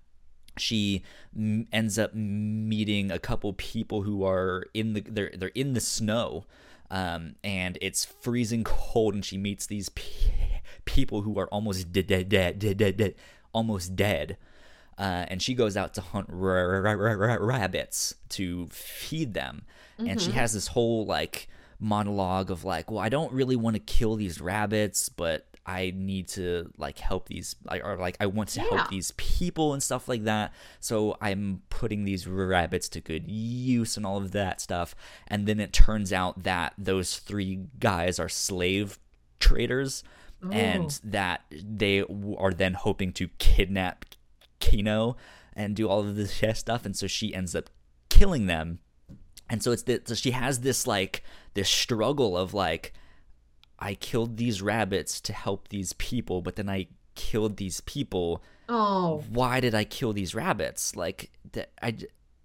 [0.58, 1.02] she
[1.36, 5.80] m- ends up meeting a couple people who are in the they're they're in the
[5.80, 6.44] snow,
[6.90, 12.08] um, and it's freezing cold, and she meets these pe- people who are almost dead,
[12.08, 13.14] dead, dead, dead, dead, dead
[13.52, 14.36] almost dead.
[14.98, 19.62] Uh, and she goes out to hunt ra- ra- ra- rabbits to feed them,
[19.98, 20.34] and she Mhm.
[20.34, 24.40] has this whole like monologue of like, well, I don't really want to kill these
[24.40, 27.54] rabbits, but I need to like help these,
[27.84, 28.76] or like I want to Yeah.
[28.76, 30.54] help these people and stuff like that.
[30.80, 34.94] So I'm putting these rabbits to good use and all of that stuff.
[35.26, 38.98] And then it turns out that those three guys are slave
[39.40, 40.02] traders,
[40.44, 40.50] Ooh.
[40.50, 42.02] and that they
[42.38, 44.06] are then hoping to kidnap
[44.60, 45.16] Kino
[45.54, 46.86] and do all of this stuff.
[46.86, 47.68] And so she ends up
[48.08, 48.78] killing them
[49.50, 51.22] and so it's the, so she has this like
[51.54, 52.92] this struggle of like
[53.78, 58.42] i killed these rabbits to help these people but then i killed these people.
[58.68, 60.94] Oh, why did i kill these rabbits?
[60.94, 61.96] Like that i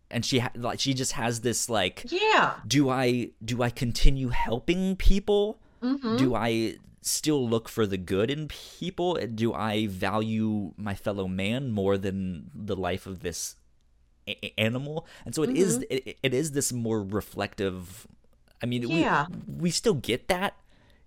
[0.09, 2.55] and she ha- like she just has this like yeah.
[2.65, 5.59] do i do i continue helping people?
[5.81, 9.13] Hmm do i still look for the good in people?
[9.35, 13.55] Do i value my fellow man more than the life of this
[14.27, 15.05] a- animal?
[15.25, 15.83] And so it is Mm-hmm.
[16.09, 18.07] it, it is this more reflective
[18.61, 19.27] i mean Yeah.
[19.47, 20.55] we, we still get that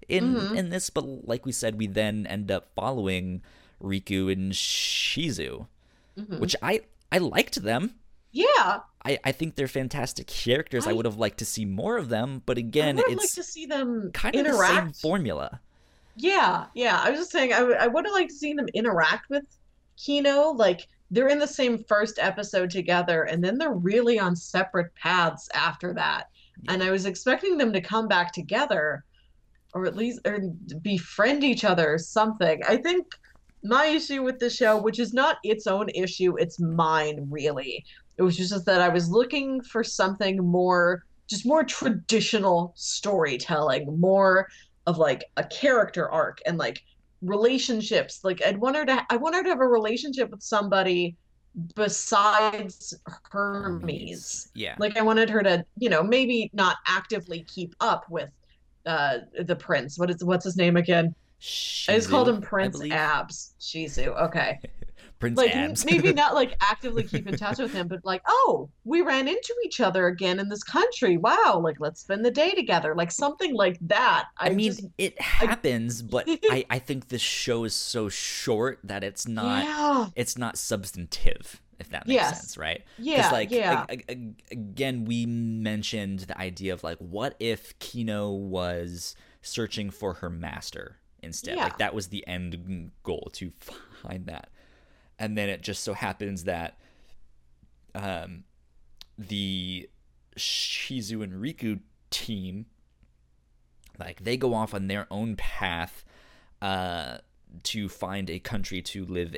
[0.08, 0.56] in Mhm.
[0.56, 3.42] in this but like we said we then end up following
[3.82, 5.66] riku and shizu
[6.18, 6.38] Mhm.
[6.40, 6.80] which i
[7.12, 7.94] i liked them
[8.32, 8.80] Yeah.
[9.04, 10.86] I, I think they're fantastic characters.
[10.86, 13.42] I, I- would have liked to see more of them, but again, it's like to
[13.44, 15.60] see them kind of the same formula.
[16.16, 17.00] Yeah, yeah.
[17.02, 19.44] I was just saying, I, w- I would have liked to see them interact with
[19.96, 20.50] Kino.
[20.50, 25.48] Like, they're in the same first episode together, and then they're really on separate paths
[25.54, 26.28] after that.
[26.68, 29.04] And I was expecting them to come back together,
[29.76, 30.38] or at least or
[30.80, 32.62] befriend each other or something.
[32.66, 33.06] I think
[33.62, 37.84] my issue with the show, which is not its own issue, it's mine, really.
[38.16, 44.48] It was just that I was looking for something more, just more traditional storytelling, more
[44.86, 46.82] of like a character arc and like
[47.20, 48.20] relationships.
[48.24, 51.16] Like I'd want her to, I want her to have a relationship with somebody
[51.74, 52.94] besides
[53.30, 54.48] Hermes.
[54.54, 54.76] Yeah.
[54.78, 58.30] Like I wanted her to, you know, maybe not actively keep up with
[58.86, 59.98] uh the prince.
[59.98, 61.14] What is what's his name again?
[61.88, 62.82] I just called him Prince.
[62.90, 63.54] Abs.
[63.60, 64.08] Shizu.
[64.28, 64.58] Okay.
[65.18, 65.84] Prince Like Abs.
[65.86, 69.54] maybe not like actively keep in touch with him, but like, oh, we ran into
[69.64, 71.16] each other again in this country.
[71.16, 72.94] Wow, like let's spend the day together.
[72.94, 74.26] Like something like that.
[74.36, 79.02] I, mean, just, it happens, but I, I think this show is so short that
[79.02, 81.62] it's not yeah, it's not substantive.
[81.78, 82.40] If that makes Yes.
[82.40, 82.82] sense, right?
[82.98, 83.84] yeah, like yeah.
[83.88, 90.14] a- a- again, we mentioned the idea of like, what if Kino was searching for
[90.14, 91.56] her master instead?
[91.56, 91.64] Yeah.
[91.64, 93.52] Like that was the end goal to
[94.02, 94.48] find that,
[95.18, 96.78] and then it just so happens that,
[97.94, 98.44] um,
[99.18, 99.88] the
[100.36, 102.66] Shizu and Riku team,
[103.98, 106.04] like they go off on their own path,
[106.62, 107.18] uh,
[107.64, 109.36] to find a country to live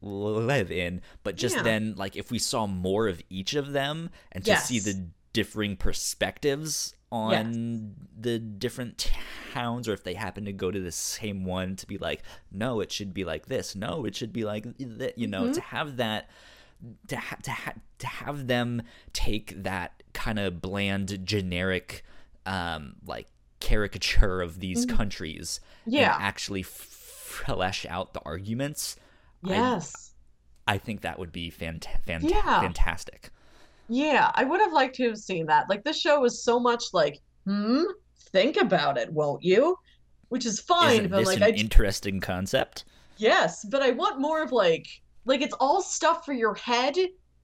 [0.00, 1.62] live in but just Yeah.
[1.62, 5.76] then like if we saw more of each of them and to see the differing
[5.76, 9.10] perspectives on the different
[9.52, 12.80] towns or if they happen to go to the same one to be like no
[12.80, 15.54] it should be like this no it should be like that you know Mhm.
[15.54, 16.28] to have that
[17.08, 22.04] to ha- to ha- to have them take that kind of bland generic
[22.46, 23.28] um like
[23.60, 24.96] caricature of these Mhm.
[24.96, 26.14] countries yeah.
[26.16, 26.68] and actually f-
[27.46, 28.96] flesh out the arguments
[29.42, 30.12] yes.
[30.66, 32.60] I think that would be fant- fant- Yeah.
[32.62, 33.30] fantastic.
[33.88, 35.68] Yeah, I would have liked to have seen that.
[35.68, 37.82] Like this show was so much like, hmm,
[38.30, 39.76] think about it, won't you?
[40.30, 42.86] Which is fine, Isn't but this like an I interesting concept?
[43.18, 44.86] yes, but I want more of like
[45.26, 46.96] like it's all stuff for your head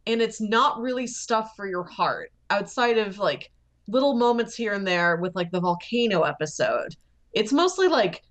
[0.06, 3.50] and it's not really stuff for your heart outside of like
[3.86, 6.96] little moments here and there with like the volcano episode.
[7.34, 8.22] It's mostly like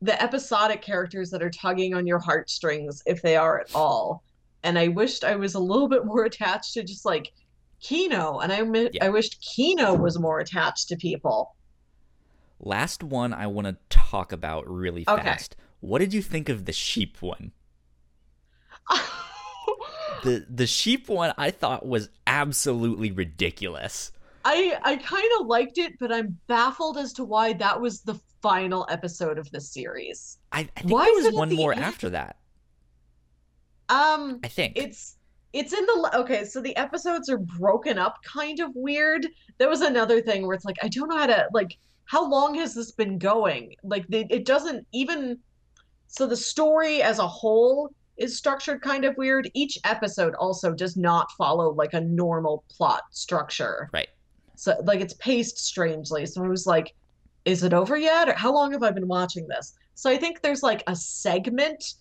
[0.00, 4.22] the episodic characters that are tugging on your heartstrings if they are at all.
[4.62, 7.32] And I wished I was a little bit more attached to just like
[7.80, 9.06] Kino and I mi- Yeah.
[9.06, 11.54] I wished Kino was more attached to people.
[12.60, 15.22] Last one I want to talk about really Okay.
[15.22, 15.54] fast.
[15.80, 17.52] What did you think of the sheep one?
[20.24, 24.10] The the sheep one I thought was absolutely ridiculous.
[24.44, 28.18] I I kind of liked it, but I'm baffled as to why that was the
[28.42, 30.38] final episode of the series.
[30.52, 31.82] I, I think Why there was one more end?
[31.82, 32.36] after that.
[33.88, 34.74] Um, I think.
[34.76, 35.16] it's
[35.52, 39.26] it's in the okay, so the episodes are broken up kind of weird.
[39.58, 42.54] There was another thing where it's like I don't know how to like how long
[42.54, 43.74] has this been going?
[43.82, 45.38] Like they, it doesn't even
[46.06, 49.50] so the story as a whole is structured kind of weird.
[49.54, 53.88] Each episode also does not follow like a normal plot structure.
[53.92, 54.08] Right.
[54.56, 56.26] So like it's paced strangely.
[56.26, 56.94] So I was like,
[57.44, 58.28] is it over yet?
[58.28, 59.74] Or how long have I been watching this?
[59.94, 61.94] So I think there's like a segment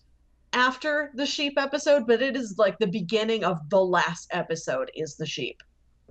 [0.54, 5.16] after the sheep episode, but it is like the beginning of the last episode is
[5.16, 5.62] the sheep.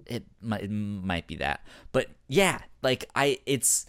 [0.07, 1.61] It might, it might be that.
[1.93, 3.87] But yeah, like I it's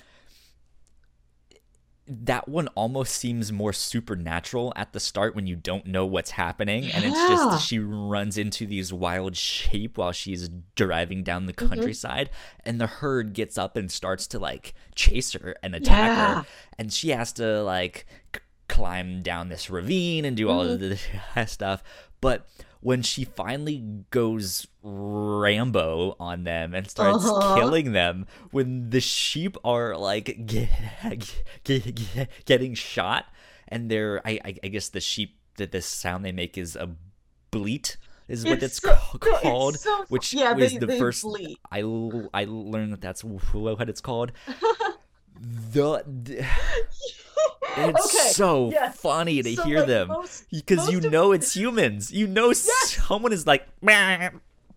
[2.10, 6.86] that one almost seems more supernatural at the start when you don't know what's happening
[6.92, 11.68] and it's just she runs into these wild sheep while she's driving down the Mm-hmm.
[11.74, 12.30] countryside
[12.66, 16.36] and the herd gets up and starts to like chase her and attack Yeah.
[16.42, 16.46] her
[16.78, 20.74] and she has to like c- climb down this ravine and do all Mm-hmm.
[20.74, 21.84] of this stuff
[22.22, 22.48] but
[22.88, 27.56] when she finally goes Rambo on them and starts Uh-huh.
[27.60, 28.26] killing them,
[28.56, 30.70] when the sheep are like get,
[31.68, 33.26] get, get, getting shot,
[33.68, 36.88] and they're I, I I guess the sheep that the sound they make is a
[37.52, 40.86] bleat is what it's, so- ca- no, it's called, so- which yeah, was they- the
[40.88, 41.60] they first bleat.
[41.72, 41.80] I
[42.34, 44.32] I learned that that's what it's called.
[45.76, 46.46] the, the
[47.78, 48.98] it's Okay, so yes.
[48.98, 50.12] funny to So, hear like, them
[50.52, 52.12] because you know it's humans.
[52.12, 53.68] You know someone is like.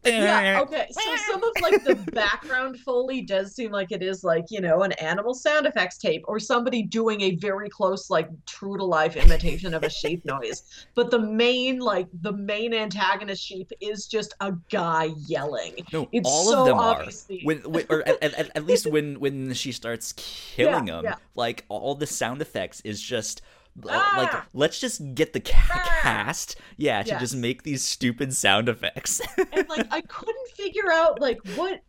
[0.05, 0.87] Yeah, okay.
[0.91, 4.83] So some of like the background foley does seem like it is like, you know,
[4.83, 9.17] an animal sound effects tape or somebody doing a very close, like true to life
[9.17, 10.63] imitation of a sheep noise.
[10.95, 15.75] But the main, like the main antagonist sheep is just a guy yelling.
[15.93, 17.47] No, It's all so of them obviously- are.
[17.47, 21.15] When, when or at, at, at least when when she starts killing Yeah, them, yeah.
[21.35, 23.43] like all the sound effects is just
[23.85, 24.47] uh, like Ah!
[24.53, 29.21] let's just get the ca- cast, yeah, to just make these stupid sound effects.
[29.53, 31.81] and like I couldn't figure out like what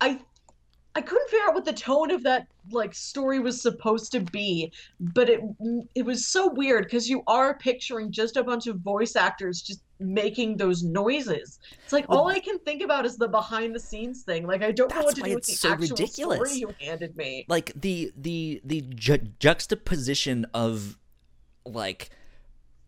[0.00, 0.20] I
[0.94, 4.72] I couldn't figure out what the tone of that like story was supposed to be,
[4.98, 5.40] but it
[5.94, 9.82] it was so weird because you are picturing just a bunch of voice actors just
[9.98, 11.58] making those noises.
[11.84, 14.46] It's like all I can think about is the behind the scenes thing.
[14.46, 16.36] Like I don't know what to do with the so actual ridiculous.
[16.50, 17.46] story you handed me.
[17.48, 20.98] like the the the ju- juxtaposition of
[21.64, 22.10] like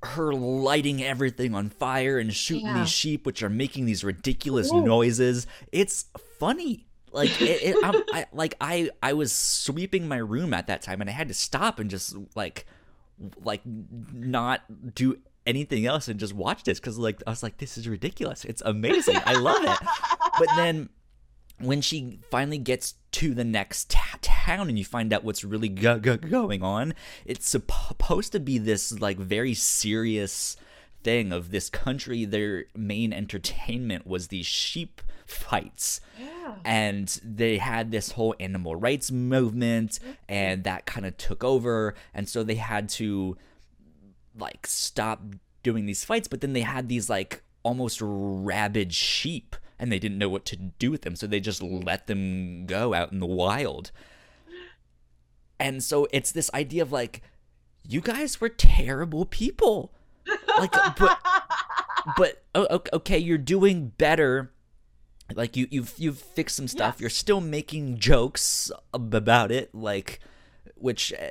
[0.05, 2.81] her lighting everything on fire and shooting Yeah.
[2.81, 4.85] these sheep which are making these ridiculous Ooh.
[4.85, 6.05] noises it's
[6.39, 10.83] funny like it, it, I'm, I like I I was sweeping my room at that
[10.83, 12.65] time and I had to stop and just like
[13.43, 14.63] like not
[14.95, 15.19] do
[15.49, 18.63] anything else and just watch this because like I was like this is ridiculous it's
[18.65, 19.79] amazing I love it
[20.39, 20.91] but then
[21.61, 25.69] when she finally gets to the next ta- town and you find out what's really
[25.69, 26.95] go- go- going on,
[27.25, 30.57] it's supposed to be this like very serious
[31.03, 32.25] thing of this country.
[32.25, 36.01] Their main entertainment was these sheep fights.
[36.19, 36.55] Yeah.
[36.65, 40.13] And they had this whole animal rights movement, mm-hmm.
[40.29, 41.95] and that kind of took over.
[42.15, 43.37] And so they had to
[44.39, 45.23] like stop
[45.63, 50.19] doing these fights, but then they had these like almost rabid sheep and they didn't
[50.19, 53.27] know what to do with them, so they just let them go out in the
[53.27, 53.93] wild.
[55.61, 57.23] And so it's this idea of like,
[57.87, 59.93] you guys were terrible people.
[60.59, 61.19] Like, but,
[62.17, 62.45] but
[62.93, 64.53] okay, you're doing better.
[65.35, 67.01] Like you, you've you've fixed some stuff.
[67.01, 70.21] You're still making jokes about it, like,
[70.81, 71.31] which, uh,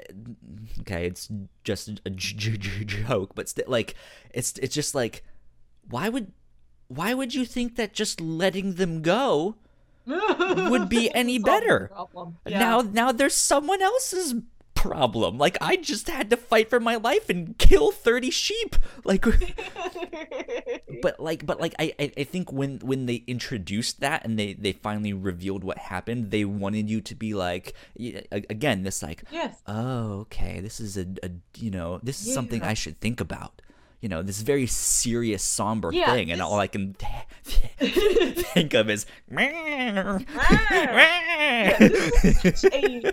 [0.82, 1.30] okay, it's
[1.64, 3.96] just a j- j- joke, but still, like,
[4.34, 5.24] it's it's just like,
[5.90, 6.32] why would
[6.88, 9.56] why would you think that just letting them go
[10.06, 11.92] would be any better?
[12.46, 12.60] Yeah.
[12.60, 14.36] Now now there's someone else's
[14.88, 15.38] problem.
[15.38, 18.76] Like I just had to fight for my life and kill 30 sheep.
[19.04, 19.26] Like
[21.02, 24.72] but like but like I, I think when when they introduced that and they they
[24.74, 27.74] finally revealed what happened, they wanted you to be like
[28.32, 29.62] again this like yes.
[29.68, 33.62] oh okay this is a, a you know this is something I should think about.
[34.00, 36.94] You know, this very serious, somber Yeah, thing, and this- all I can
[37.80, 39.08] think of is.
[39.32, 40.20] Yeah,
[41.80, 43.12] this is such a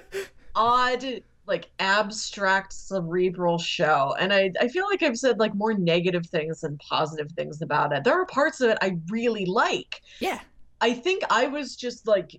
[0.54, 6.26] odd, like abstract, cerebral show, and I I feel like I've said like more negative
[6.26, 8.04] things than positive things about it.
[8.04, 10.00] There are parts of it I really like.
[10.20, 10.40] yeah,
[10.80, 12.30] I think I was just like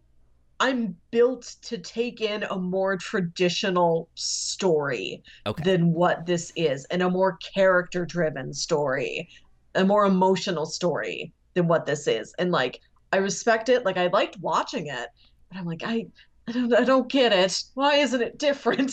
[0.60, 5.65] I'm built to take in a more traditional story Okay.
[5.65, 9.30] than what this is, and a more character driven story,
[9.76, 12.34] a more emotional story than what this is.
[12.40, 12.80] And like
[13.11, 15.10] I respect it, like I liked watching it,
[15.49, 16.06] but I'm like I
[16.48, 17.64] I don't I don't get it.
[17.74, 18.92] Why isn't it different?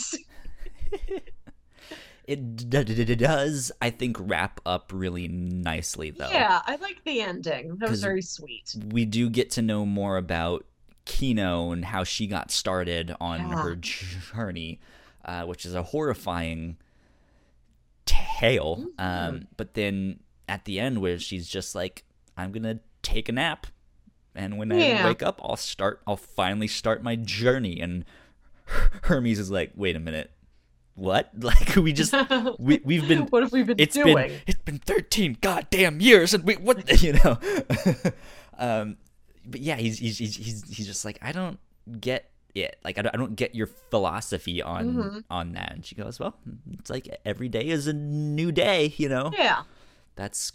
[2.27, 6.31] it d- d- d- does, I think, wrap up really nicely, though.
[6.31, 7.77] yeah, I like the ending.
[7.79, 8.74] That was 'Cause- very sweet.
[8.89, 10.65] We do get to know more about
[11.05, 13.62] Kino and how she got started on Yeah.
[13.62, 14.81] her journey,
[15.24, 16.77] uh, which is a horrifying
[18.07, 18.87] tale.
[18.99, 22.05] Um, but then at the end, where she's just like,
[22.37, 23.66] "I'm gonna take a nap,"
[24.34, 26.00] and when I wake up, I'll start.
[26.06, 27.80] I'll finally start my journey.
[27.80, 28.04] And
[29.02, 30.30] Hermes is like, "Wait a minute."
[30.94, 31.30] What?
[31.38, 32.14] Like we just
[32.59, 34.14] we we've been what have we been it's doing?
[34.14, 37.38] been it's been 13 goddamn years and we what you know
[38.59, 38.98] um
[39.46, 41.59] but yeah he's he's he's he's, he's just like i don't
[41.98, 45.18] get it like I don't, I don't get your philosophy on Mm-hmm.
[45.30, 46.36] on that and she goes well
[46.78, 49.62] it's like every day is a new day you know yeah.
[50.14, 50.52] that's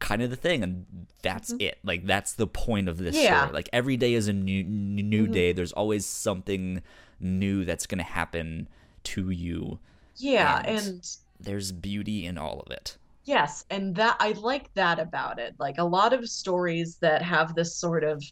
[0.00, 0.84] kind of the thing and
[1.22, 3.24] that's it like that's the point of this Mm-hmm.
[3.24, 3.40] Yeah.
[3.42, 5.32] story like every day is a new new Mhm.
[5.32, 6.82] day there's always something
[7.20, 8.68] new that's going to happen
[9.04, 9.78] to you
[10.16, 12.96] Yeah, And- and there's beauty in all of it
[13.26, 15.54] Yes, and that I like that about it.
[15.58, 18.22] Like a lot of stories that have this sort of,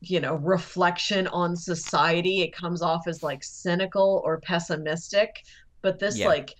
[0.00, 5.44] you know, reflection on society, it comes off as like cynical or pessimistic,
[5.80, 6.26] but this Yeah.
[6.26, 6.56] like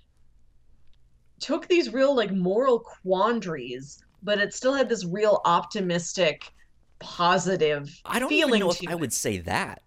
[1.41, 6.53] took these real like moral quandaries, but it still had this real optimistic,
[6.99, 9.83] positive I don't even feeling know if to I would say that.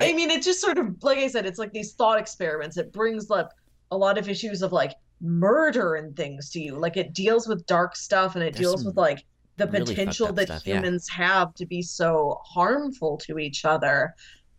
[0.00, 2.76] I mean, it just sort of, like I said, it's like these thought experiments.
[2.76, 3.52] It brings up
[3.90, 6.76] a lot of issues of like murder and things to you.
[6.76, 9.24] Like it deals with dark stuff and it There's deals with like
[9.56, 10.76] the really potential that stuff, yeah.
[10.76, 14.14] humans have to be so harmful to each other.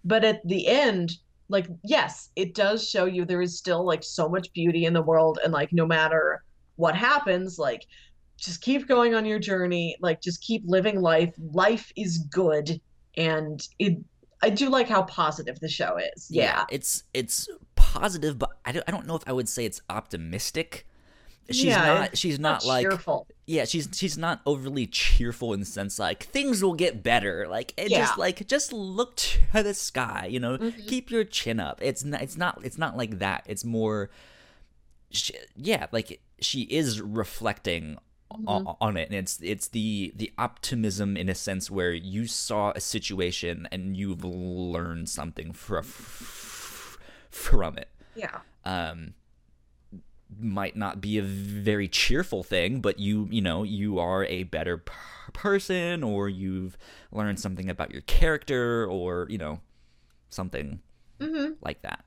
[0.05, 1.17] But at the end,
[1.49, 5.01] like, yes, it does show you there is still like so much beauty in the
[5.01, 5.39] world.
[5.43, 6.43] And like, no matter
[6.77, 7.85] what happens, like,
[8.37, 9.95] just keep going on your journey.
[9.99, 11.33] Like, just keep living life.
[11.51, 12.79] Life is good.
[13.15, 13.97] And it,
[14.41, 16.27] I do like how positive the show is.
[16.29, 16.65] Yeah.
[16.69, 20.85] it's it's positive, but I don't, I don't know if I would say it's optimistic.
[21.49, 22.17] She's Yeah, not.
[22.17, 22.83] She's not, like.
[22.87, 23.25] cheerful.
[23.45, 27.47] Yeah, she's she's not overly cheerful in the sense like things will get better.
[27.49, 27.99] Like it Yeah.
[27.99, 30.27] just like just look to the sky.
[30.29, 30.85] You know, Mhm.
[30.87, 31.79] keep your chin up.
[31.81, 32.21] It's not.
[32.21, 32.59] It's not.
[32.63, 33.45] It's not like that.
[33.47, 34.09] It's more.
[35.09, 37.97] She, yeah, like she is reflecting
[38.31, 38.67] Mhm.
[38.67, 42.71] o- on it and it's it's the the optimism in a sense where you saw
[42.75, 45.81] a situation and you've learned something fr-
[47.29, 48.41] from it Yeah.
[48.65, 49.13] um
[50.39, 54.77] might not be a very cheerful thing but you you know you are a better
[54.77, 54.91] p-
[55.31, 56.77] person or you've
[57.13, 59.61] learned something about your character or you know
[60.29, 60.81] something
[61.19, 62.03] hmm like that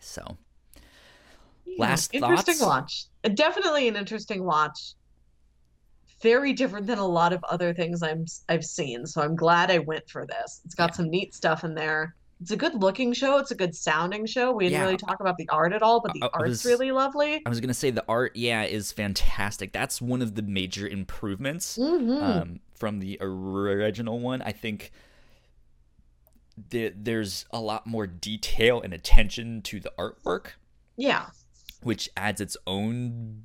[0.00, 0.36] so
[1.64, 1.76] Yeah.
[1.76, 2.58] Last interesting thoughts?
[2.58, 3.06] watch.
[3.34, 4.94] Definitely an interesting watch.
[6.20, 9.06] Very different than a lot of other things I'm I've seen.
[9.06, 10.60] So I'm glad I went for this.
[10.64, 10.96] It's got Yeah.
[10.96, 12.14] some neat stuff in there.
[12.40, 13.38] It's a good looking show.
[13.38, 14.52] It's a good sounding show.
[14.52, 14.84] We didn't Yeah.
[14.84, 17.42] really talk about the art at all, but the I- I art's was- really lovely.
[17.44, 21.76] i was gonna say the art yeah is fantastic that's one of the major improvements
[21.76, 24.40] hmm um, from the original one.
[24.42, 24.92] I think
[26.70, 30.50] the, there's a lot more detail and attention to the artwork,
[30.96, 31.26] yeah.
[31.82, 33.42] which adds its own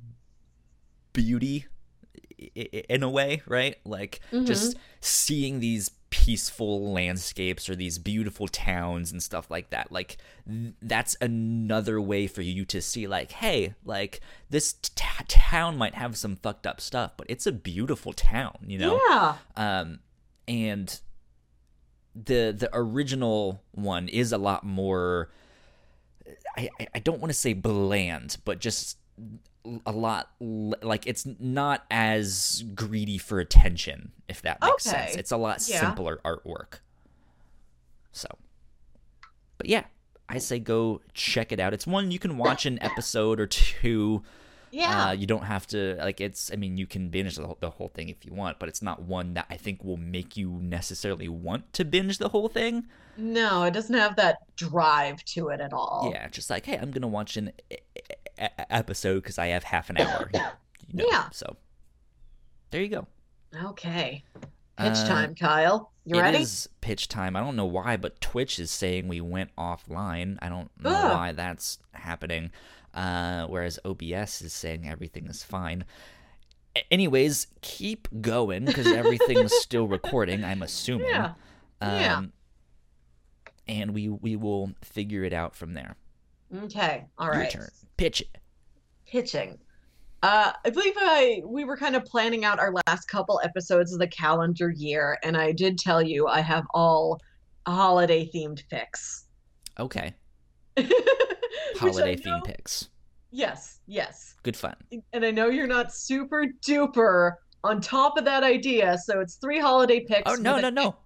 [1.12, 1.66] beauty
[2.38, 3.76] in a way, right?
[3.84, 9.90] Like just seeing these peaceful landscapes or these beautiful towns and stuff like that.
[9.90, 10.16] Like
[10.48, 15.94] th- that's another way for you to see like, hey, like this t- town might
[15.96, 19.00] have some fucked up stuff, but it's a beautiful town, you know?
[19.08, 19.34] Yeah.
[19.56, 19.98] um,
[20.46, 21.00] and
[22.14, 25.30] the the original one is a lot more
[26.56, 28.98] I- I don't want to say bland but just
[29.86, 35.36] a lot like it's not as greedy for attention if that makes sense it's a
[35.36, 35.80] lot Yeah.
[35.80, 36.80] simpler artwork
[38.12, 38.28] so
[39.58, 39.84] but yeah
[40.28, 44.22] i say go check it out it's one you can watch an episode or two
[44.70, 45.08] Yeah.
[45.08, 46.50] uh, you don't have to like it's.
[46.52, 48.82] I mean, you can binge the whole, the whole thing if you want, but it's
[48.82, 52.88] not one that I think will make you necessarily want to binge the whole thing.
[53.16, 56.10] no, it doesn't have that drive to it at all.
[56.12, 57.52] Yeah, just like hey, I'm gonna watch an
[58.40, 60.30] e- episode because I have half an hour.
[60.32, 61.28] you know, Yeah.
[61.30, 61.56] So
[62.70, 63.06] there you go.
[63.64, 64.24] Okay.
[64.76, 65.92] Pitch Uh, time, Kyle.
[66.04, 66.38] You It ready?
[66.38, 67.36] is pitch time.
[67.36, 70.36] I don't know why, but Twitch is saying we went offline.
[70.42, 71.14] I don't know Ah.
[71.16, 72.50] why that's happening.
[72.92, 75.84] Uh, whereas OBS is saying everything is fine.
[76.76, 80.44] A- anyways, keep going because everything's still recording.
[80.44, 81.08] I'm assuming.
[81.08, 81.34] Yeah.
[81.80, 82.16] yeah.
[82.18, 82.32] Um,
[83.66, 85.96] And we we will figure it out from there.
[86.54, 87.04] Okay.
[87.18, 87.52] All right.
[87.52, 87.70] Your turn.
[87.96, 88.38] Pitch it.
[89.06, 89.58] pitching.
[90.22, 93.98] Uh, I believe I we were kind of planning out our last couple episodes of
[93.98, 97.20] the calendar year, and I did tell you I have all
[97.66, 99.26] holiday themed picks.
[99.78, 100.14] Okay.
[101.76, 102.88] Holiday I theme picks.
[103.30, 104.36] Yes, yes.
[104.44, 104.76] Good fun.
[105.12, 107.32] And I know you're not super duper
[107.64, 110.30] on top of that idea, so it's three holiday picks.
[110.30, 110.96] Oh no no no.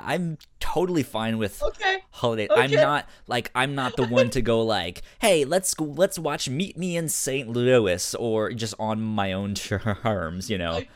[0.00, 1.98] I'm totally fine with Okay.
[2.10, 2.48] holiday.
[2.50, 2.60] Okay.
[2.60, 6.48] I'm not like I'm not the one to go like, hey, let's go, let's watch
[6.48, 7.48] Meet Me in St.
[7.48, 10.82] Louis or just on my own terms, you know.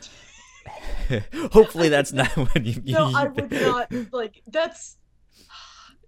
[1.53, 2.83] Hopefully that's not what you.
[2.93, 4.98] No, I would not like that's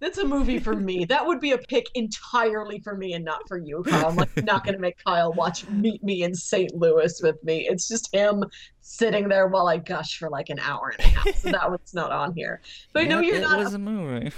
[0.01, 1.05] that's a movie for me.
[1.11, 4.07] That would be a pick entirely for me and not for you, Kyle.
[4.07, 6.73] I'm like not gonna make Kyle watch Meet Me in St.
[6.75, 7.67] Louis with me.
[7.69, 8.43] It's just him
[8.79, 11.35] sitting there while I gush for like an hour and a half.
[11.35, 12.61] So that one's not on here.
[12.93, 14.31] But no, you're it not was a movie.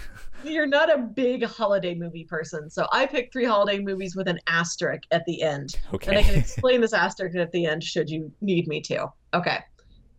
[0.44, 2.70] you're not a big holiday movie person.
[2.70, 5.76] So I picked three holiday movies with an asterisk at the end.
[5.94, 6.10] Okay.
[6.10, 9.08] And I can explain this asterisk at the end should you need me to.
[9.34, 9.60] Okay.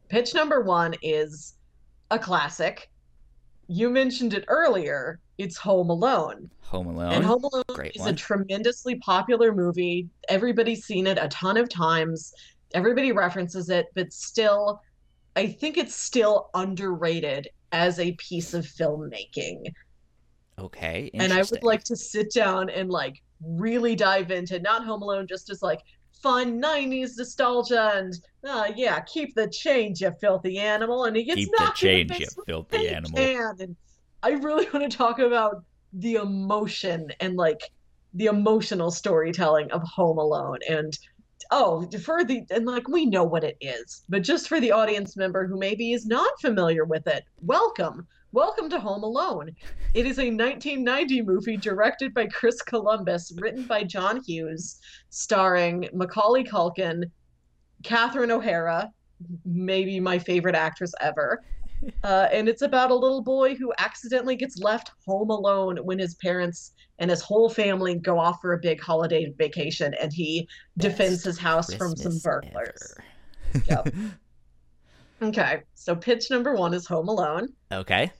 [0.08, 1.54] Pitch number one is
[2.10, 2.90] a classic.
[3.66, 5.20] You mentioned it earlier.
[5.38, 6.50] It's Home Alone.
[6.62, 7.12] Home Alone.
[7.12, 10.08] And Home Alone Great is a tremendously popular movie.
[10.28, 12.32] Everybody's seen it a ton of times.
[12.72, 14.80] Everybody references it, but still,
[15.36, 19.72] I think it's still underrated as a piece of filmmaking
[20.58, 21.10] okay.
[21.14, 25.26] and I would like to sit down and like really dive into not Home Alone
[25.26, 25.80] just as like
[26.24, 28.14] fun 90s nostalgia and
[28.48, 31.04] uh, yeah, keep the change, you filthy animal.
[31.04, 33.18] And he gets Keep the knocked in change, the you face filthy animal.
[33.18, 33.54] can.
[33.60, 33.76] And
[34.22, 37.60] I really want to talk about the emotion and like
[38.14, 40.98] the emotional storytelling of Home Alone and
[41.50, 45.14] oh for the and like we know what it is but just for the audience
[45.14, 49.48] member who maybe is not familiar with it welcome welcome to home alone
[49.94, 56.42] it is a 1990 movie directed by chris columbus written by john hughes starring macaulay
[56.42, 57.04] culkin
[57.84, 58.90] catherine o'hara
[59.44, 61.44] maybe my favorite actress ever
[62.02, 66.16] uh, and it's about a little boy who accidentally gets left home alone when his
[66.16, 70.48] parents and his whole family go off for a big holiday vacation and he
[70.78, 72.94] defends his house from some Christmas burglars.
[73.66, 73.94] Yep.
[75.22, 77.48] Okay, so pitch number one is Home Alone.
[77.72, 78.10] okay.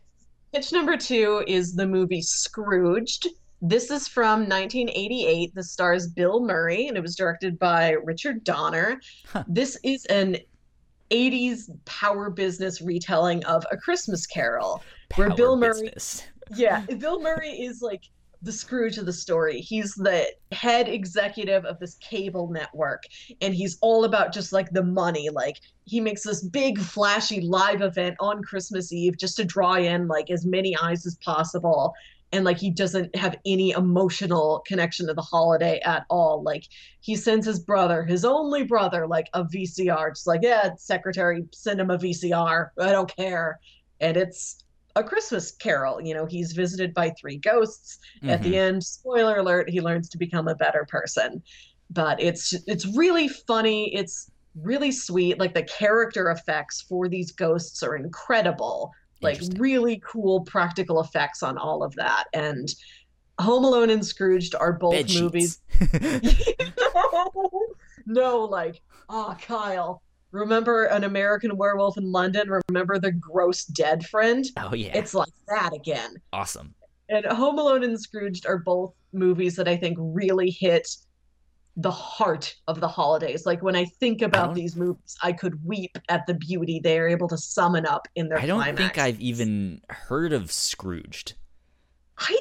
[0.55, 3.27] Pitch number two is the movie Scrooged.
[3.61, 5.53] This is from 1988.
[5.53, 9.01] This stars Bill Murray and it was directed by Richard Donner.
[9.27, 9.43] Huh.
[9.49, 10.37] This is an
[11.11, 14.81] 80s power business retelling of A Christmas Carol.
[15.17, 15.93] Where Power Bill Murray-
[16.55, 18.05] Yeah, Bill Murray is like
[18.45, 19.61] the Scrooge of the story.
[19.61, 23.05] He's the head executive of this cable network,
[23.41, 25.31] and he's all about just like the money.
[25.31, 30.09] Like he makes this big flashy live event on Christmas Eve just to draw in
[30.09, 31.95] like as many eyes as possible.
[32.33, 36.43] And like he doesn't have any emotional connection to the holiday at all.
[36.43, 36.65] Like
[37.01, 41.81] he sends his brother, his only brother, like a VCR, just like, yeah, secretary, send
[41.81, 42.71] him a VCR.
[42.79, 43.61] I don't care.
[44.01, 44.64] And it's
[44.97, 46.01] a Christmas carol.
[46.01, 47.99] You know, he's visited by three ghosts.
[48.29, 48.43] At Mhm.
[48.43, 51.43] the end, spoiler alert, he learns to become a better person.
[51.91, 53.95] But it's it's really funny.
[53.95, 55.39] It's really sweet.
[55.39, 58.93] Like the character effects for these ghosts are incredible.
[59.21, 62.25] Like really cool practical effects on all of that.
[62.33, 62.69] And
[63.41, 65.59] Home Alone and Scrooged are both Bed movies
[68.07, 70.03] no, like, ah, Kyle,
[70.35, 72.51] remember an American werewolf in London?
[72.69, 74.44] Remember the gross dead friend?
[74.59, 74.97] oh yeah.
[74.97, 76.16] It's like that again.
[76.32, 76.74] awesome.
[77.09, 80.89] And Home Alone and Scrooged are both movies that I think really hit
[81.77, 83.44] the heart of the holidays.
[83.47, 86.98] Like when I think about don't- these movies, I could weep at the beauty they
[86.98, 88.97] are able to summon up in their I don't think.
[88.98, 91.35] I've even heard of Scrooged
[92.19, 92.36] I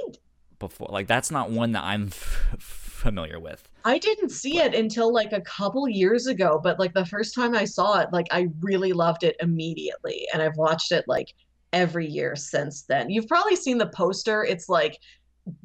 [0.59, 0.87] before.
[0.91, 3.67] Like that's not one that I'm f- familiar with.
[3.85, 7.55] I didn't see it until like a couple years ago, but like the first time
[7.55, 10.25] I saw it, like I really loved it immediately.
[10.33, 11.33] And I've watched it like
[11.73, 13.09] every year since then.
[13.09, 14.45] You've probably seen the poster.
[14.45, 14.99] It's like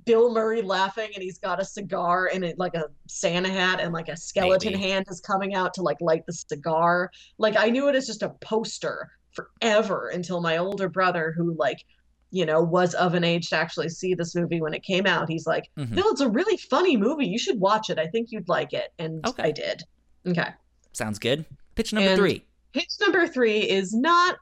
[0.04, 3.92] Bill Murray laughing and he's got a cigar and it like a Santa hat and
[3.92, 4.82] like a skeleton Maybe.
[4.82, 7.12] hand is coming out to like light the cigar.
[7.38, 11.84] Like I knew it as just a poster forever until my older brother who like
[12.30, 15.28] you know was of an age to actually see this movie when it came out
[15.30, 15.94] he's like Mhm.
[15.94, 17.26] Bill, it's a really funny movie.
[17.26, 17.98] You should watch it.
[17.98, 18.92] I think you'd like it.
[18.98, 19.44] And Okay.
[19.44, 19.82] I did.
[20.26, 20.50] Okay.
[20.92, 21.44] Sounds good.
[21.74, 22.44] Pitch number And- three.
[22.74, 24.36] Pitch number three is not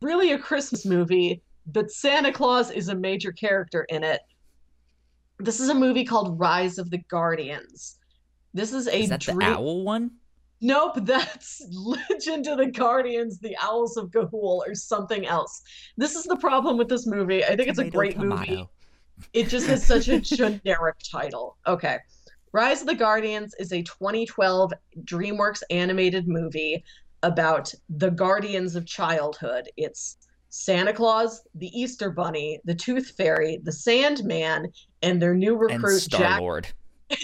[0.00, 4.20] really a Christmas movie, but Santa Claus is a major character in it.
[5.38, 7.98] This is a movie called Rise of the Guardians.
[8.54, 9.38] This is a Is that dream.
[9.38, 10.12] the owl one?
[10.62, 15.62] Nope, that's Legend of the Guardians, the Owls of Ga'Hoole, or something else.
[15.96, 17.44] This is the problem with this movie.
[17.44, 18.68] I think it's a Tomato, great movie.
[19.32, 21.56] It just has such a generic title.
[21.66, 21.98] Okay.
[22.52, 24.72] Rise of the Guardians is a 2012
[25.04, 26.84] DreamWorks animated movie
[27.24, 29.68] about the guardians of childhood.
[29.76, 30.18] It's
[30.50, 34.70] Santa Claus, the Easter Bunny, the Tooth Fairy, the Sandman,
[35.02, 36.40] and their new recruit, Jack.
[36.40, 36.68] Lord.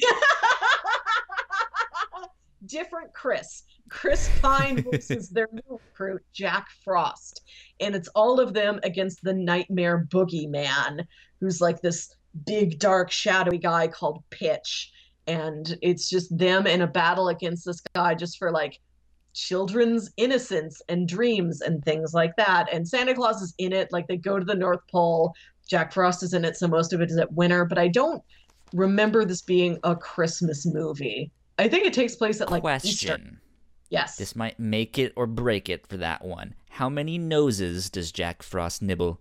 [2.68, 3.64] Different Chris.
[3.88, 7.42] Chris Pine versus their new recruit, Jack Frost.
[7.80, 11.04] And it's all of them against the nightmare boogeyman,
[11.40, 12.14] who's like this
[12.46, 14.92] big, dark, shadowy guy called Pitch.
[15.26, 18.78] And it's just them in a battle against this guy just for like
[19.34, 22.66] children's innocence and dreams and things like that.
[22.72, 23.92] And Santa Claus is in it.
[23.92, 25.34] Like they go to the North Pole.
[25.68, 27.64] Jack Frost is in it, so most of it is at winter.
[27.66, 28.22] But I don't
[28.72, 31.30] remember this being a Christmas movie.
[31.58, 32.90] I think it takes place at like Question.
[32.90, 33.20] Easter.
[33.90, 34.16] Yes.
[34.16, 36.54] This might make it or break it for that one.
[36.70, 39.20] How many noses does Jack Frost nibble?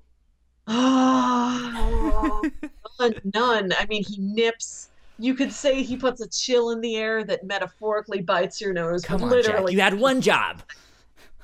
[0.68, 2.42] Ah,
[3.00, 3.74] none, none.
[3.78, 4.90] I mean, he nips.
[5.20, 9.04] You could say he puts a chill in the air that metaphorically bites your nose.
[9.04, 9.78] Come on, literally, Jack.
[9.78, 10.62] You had one job.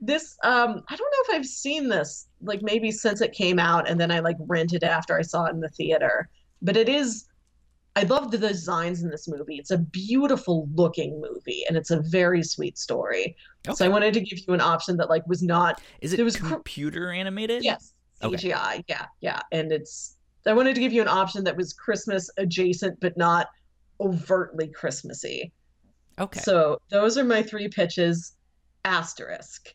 [0.00, 3.86] this um I don't know if I've seen this like maybe since it came out
[3.86, 6.28] and then I like rented after I saw it in the theater.
[6.62, 7.26] But it is
[8.00, 9.56] I love the designs in this movie.
[9.56, 13.36] It's a beautiful looking movie and it's a very sweet story.
[13.74, 16.24] So I wanted to give you an option that like was not Is it There
[16.24, 17.62] was cr- computer animated?
[17.62, 18.36] yes, Okay.
[18.50, 18.84] CGI.
[18.88, 19.40] Yeah, yeah.
[19.52, 20.16] And it's
[20.46, 23.48] I wanted to give you an option that was Christmas adjacent but not
[24.00, 25.52] overtly Christmassy.
[26.18, 26.40] Okay.
[26.40, 28.32] So those are my three pitches,
[28.84, 29.74] asterisk.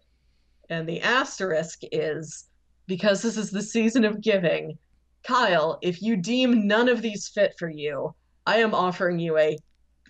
[0.69, 2.45] And the asterisk is
[2.87, 4.77] because this is the season of giving,
[5.25, 8.13] Kyle, if you deem none of these fit for you,
[8.45, 9.57] I am offering you a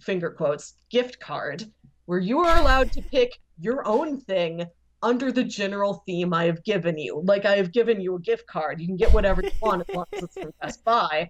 [0.02, 1.64] finger quotes gift card
[2.06, 4.66] where you are allowed to pick your own thing
[5.02, 7.22] under the general theme I have given you.
[7.24, 8.82] Like I have given you a gift card.
[8.82, 11.30] You can get whatever you want as long as it's from Best Buy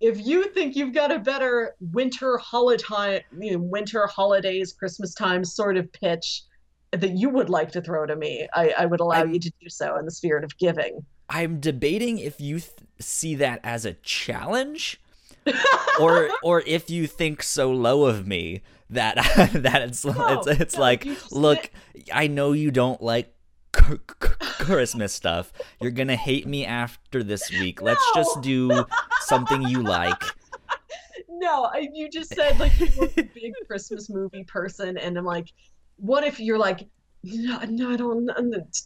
[0.00, 5.44] if you think you've got a better winter holiday, you know, winter holidays, Christmas time
[5.44, 6.42] sort of pitch
[6.92, 9.52] that you would like to throw to me, I, I would allow I'm- you to
[9.60, 11.04] do so in the spirit of giving.
[11.28, 15.00] I'm debating if you th- see that as a challenge
[15.98, 19.16] or or if you think so low of me that
[19.54, 21.70] that it's it's, it's no, like look
[22.12, 23.34] I know you don't like
[23.76, 25.52] c- c- Christmas stuff.
[25.80, 27.82] You're going to hate me after this week.
[27.82, 28.84] Let's just do
[29.20, 30.22] something you like.
[31.42, 35.24] No, I, you just said like you were a big Christmas movie person, and I'm
[35.24, 35.46] like,
[35.96, 36.86] what if you're like,
[37.24, 38.30] no, no, I don't,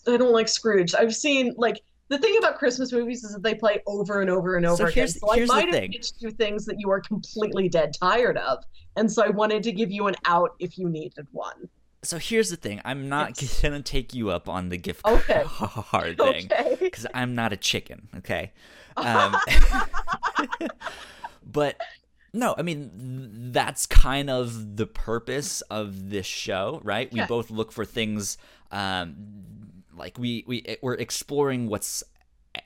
[0.07, 0.95] I don't like Scrooge.
[0.95, 4.57] I've seen like the thing about Christmas movies is that they play over and over
[4.57, 4.95] and over So again.
[4.95, 5.93] here's- So I might have thing.
[5.93, 8.63] pitched you things that you are completely dead tired of,
[8.97, 11.69] and so I wanted to give you an out if you needed one.
[12.03, 12.83] So here's the thing.
[12.85, 13.61] I'm not Yes.
[13.63, 15.43] to take you up on the gift Okay.
[15.47, 16.49] card thing.
[16.53, 16.77] Okay.
[16.79, 18.53] because I'm not a chicken, okay?
[18.97, 19.35] Um,
[21.45, 21.77] but
[22.33, 27.13] no, I mean that's kind of the purpose of this show, right?
[27.13, 27.27] We Yeah.
[27.27, 28.39] both look for things
[28.71, 29.64] um,
[29.97, 32.03] like we we we're exploring what's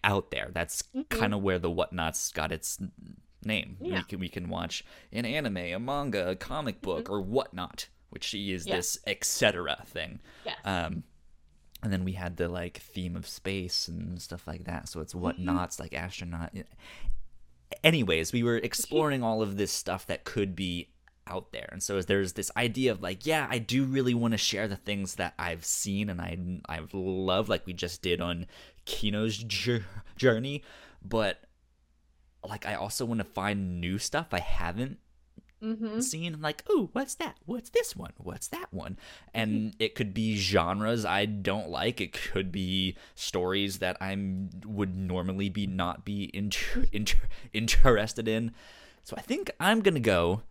[0.04, 0.50] out there.
[0.52, 2.78] That's kind of where the Whatnauts got its
[3.44, 3.76] name.
[3.80, 3.84] Mm-hmm.
[3.86, 3.96] Yeah.
[3.98, 8.34] We can we can watch an anime, a manga, a comic book, or whatnot, which
[8.34, 8.68] is Mm-hmm.
[8.70, 8.76] Yeah.
[8.76, 9.82] this etc.
[9.86, 10.20] thing.
[10.44, 10.56] Yes.
[10.64, 11.04] Um,
[11.82, 14.88] and then we had the like theme of space and stuff like that.
[14.88, 15.82] So it's Mm-hmm.
[15.82, 16.52] like astronaut.
[17.84, 20.88] Anyways, we were exploring all of this stuff that could be
[21.28, 24.38] out there, and so there's this idea of like, yeah, I do really want to
[24.38, 26.38] share the things that I've seen and I
[26.68, 28.46] I've loved, like we just did on
[28.84, 29.36] Kino's
[30.16, 30.62] journey,
[31.02, 31.40] but
[32.46, 34.98] like I also want to find new stuff I haven't
[35.62, 36.00] mm-hmm.
[36.00, 37.36] seen like oh what's that?
[37.44, 38.12] What's this one?
[38.16, 38.98] What's that one?
[39.34, 42.00] And it could be genres i don't like.
[42.00, 48.52] It could be stories that i'm would normally be not be inter- inter- interested in.
[49.02, 50.42] So i think i'm gonna go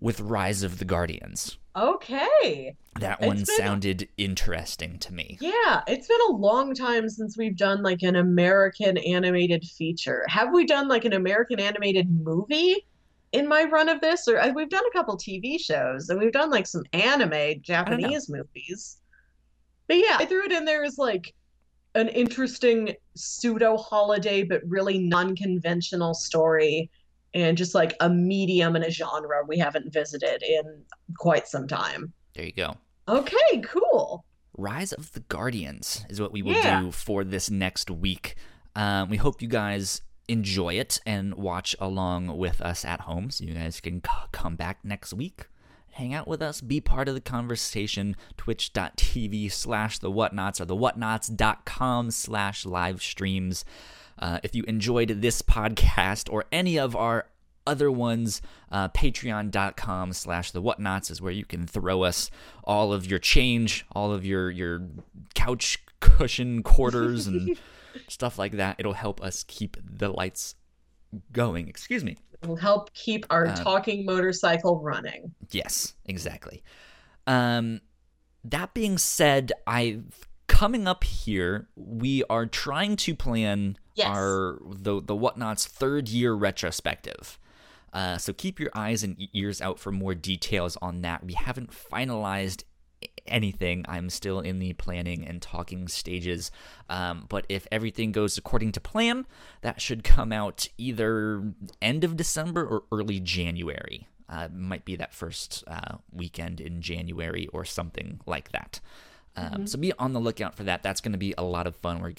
[0.00, 2.74] with rise of the guardians Okay.
[2.98, 7.56] that one been- sounded interesting to me Yeah, it's been a long time since we've
[7.56, 10.24] done like an American animated feature.
[10.28, 12.84] Have we done like an American animated movie
[13.32, 14.26] in my run of this?
[14.26, 18.28] Or uh, we've done a couple TV shows and we've done like some anime Japanese
[18.28, 18.98] movies.
[19.86, 21.32] But yeah, I threw it in there as like
[21.94, 26.90] an interesting pseudo holiday, but really non-conventional story.
[27.34, 30.82] And just like a medium and a genre we haven't visited in
[31.18, 32.12] quite some time.
[32.34, 32.76] there you go
[33.08, 34.24] Okay, cool.
[34.56, 36.80] Rise of the Guardians is what we will Yeah.
[36.82, 38.36] do for this next week.
[38.76, 43.44] Um, we hope you guys enjoy it and watch along with us at home so
[43.44, 45.48] you guys can c- come back next week.
[45.94, 48.14] Hang out with us, be part of the conversation.
[48.36, 53.64] Twitch.tv slash the whatnauts or the whatnauts.com slash live streams.
[54.20, 57.26] Uh, if you enjoyed this podcast or any of our
[57.66, 62.30] other ones, uh, patreon.com slash the whatnauts is where you can throw us
[62.64, 64.82] all of your change, all of your, your
[65.34, 67.56] couch cushion quarters and
[68.08, 68.76] stuff like that.
[68.78, 70.54] It'll help us keep the lights
[71.32, 71.68] going.
[71.68, 72.16] Excuse me.
[72.46, 75.34] will help keep our Um, talking motorcycle running.
[75.50, 76.62] Yes, exactly.
[77.26, 77.80] Um,
[78.44, 80.00] that being said, I
[80.46, 84.08] coming up here, we are trying to plan Yes.
[84.08, 87.38] our the the whatnauts' third year retrospective.
[87.92, 91.24] Uh, so keep your eyes and ears out for more details on that.
[91.24, 92.62] We haven't finalized
[93.26, 93.84] anything.
[93.88, 96.50] I'm still in the planning and talking stages.
[96.88, 99.26] Um, but if everything goes according to plan,
[99.62, 104.06] that should come out either end of December or early January.
[104.28, 108.80] Uh, might be that first uh, weekend in January or something like that.
[109.36, 110.82] Um, So be on the lookout for that.
[110.82, 112.00] That's going to be a lot of fun.
[112.00, 112.12] We're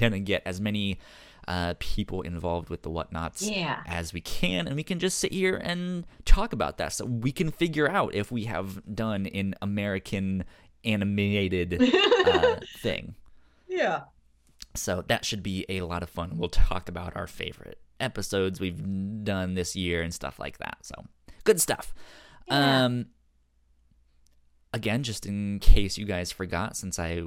[0.00, 0.98] going to get as many
[1.46, 3.82] uh, people involved with the whatnauts Yeah.
[3.86, 7.32] as we can, and we can just sit here and talk about that, so we
[7.32, 10.44] can figure out if we have done an American
[10.84, 11.80] animated
[12.26, 13.14] uh, thing.
[13.66, 14.02] Yeah.
[14.74, 16.36] So that should be a lot of fun.
[16.36, 20.78] We'll talk about our favorite episodes we've done this year and stuff like that.
[20.82, 20.94] So
[21.44, 21.94] good stuff.
[22.48, 22.84] Yeah.
[22.84, 23.06] Um
[24.72, 27.22] again, just in case you guys forgot, since I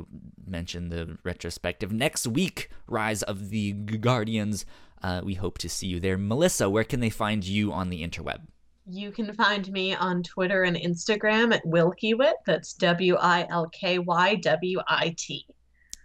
[0.45, 4.65] mentioned the retrospective, next week, Rise of the Guardians.
[5.01, 6.18] Uh, we hope to see you there.
[6.18, 8.41] Melissa, where can they find you on the interweb?
[8.88, 12.34] You can find me on Twitter and Instagram at Wilkywit.
[12.45, 15.45] That's W I L K Y W I T.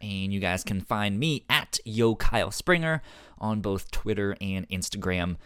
[0.01, 3.03] And you guys can find me at Yo Kyle Springer
[3.39, 5.37] on both Twitter and Instagram.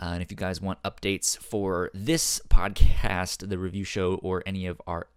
[0.00, 4.66] Uh, and if you guys want updates for this podcast, the review show, or any
[4.66, 5.08] of our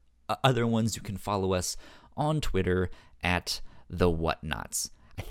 [0.44, 1.78] other ones, you can follow us
[2.18, 2.90] on Twitter
[3.24, 4.90] at the Whatnots.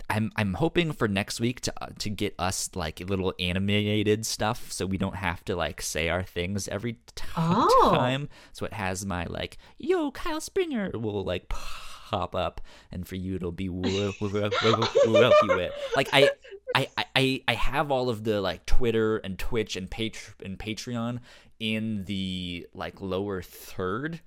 [0.08, 4.70] I'm I'm hoping for next week to uh, to get us like little animated stuff,
[4.70, 7.90] so we don't have to like say our things every t- Oh.
[7.94, 8.28] time.
[8.52, 12.60] So it has my like Yo Kyle Springer will like pop up,
[12.92, 14.28] and for you it'll be Wilkie
[15.96, 16.30] Like I.
[16.72, 16.86] I,
[17.16, 21.18] I, I have all of the like Twitter and Twitch and Pat- and Patreon
[21.58, 24.20] in the like lower third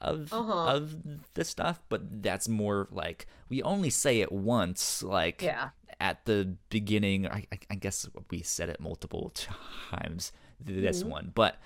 [0.00, 0.52] of Uh-huh.
[0.76, 0.96] of
[1.34, 5.70] the stuff, but that's more like we only say it once, like Yeah.
[6.00, 7.26] at the beginning.
[7.26, 9.32] I, I, I guess we said it multiple
[9.90, 11.08] times this Mhm.
[11.08, 11.56] one, but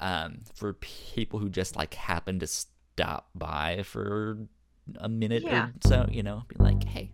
[0.00, 4.38] um, for people who just like happen to stop by for
[4.98, 5.68] a minute Yeah.
[5.68, 7.10] or so, you know, be like, hey,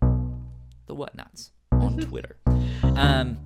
[0.85, 2.37] the whatnauts on Twitter.
[2.83, 3.37] Um,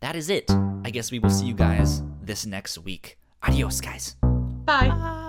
[0.00, 0.50] that is it.
[0.84, 3.18] I guess we will see you guys this next week.
[3.42, 4.16] Adios, guys.
[4.64, 5.26] Bye.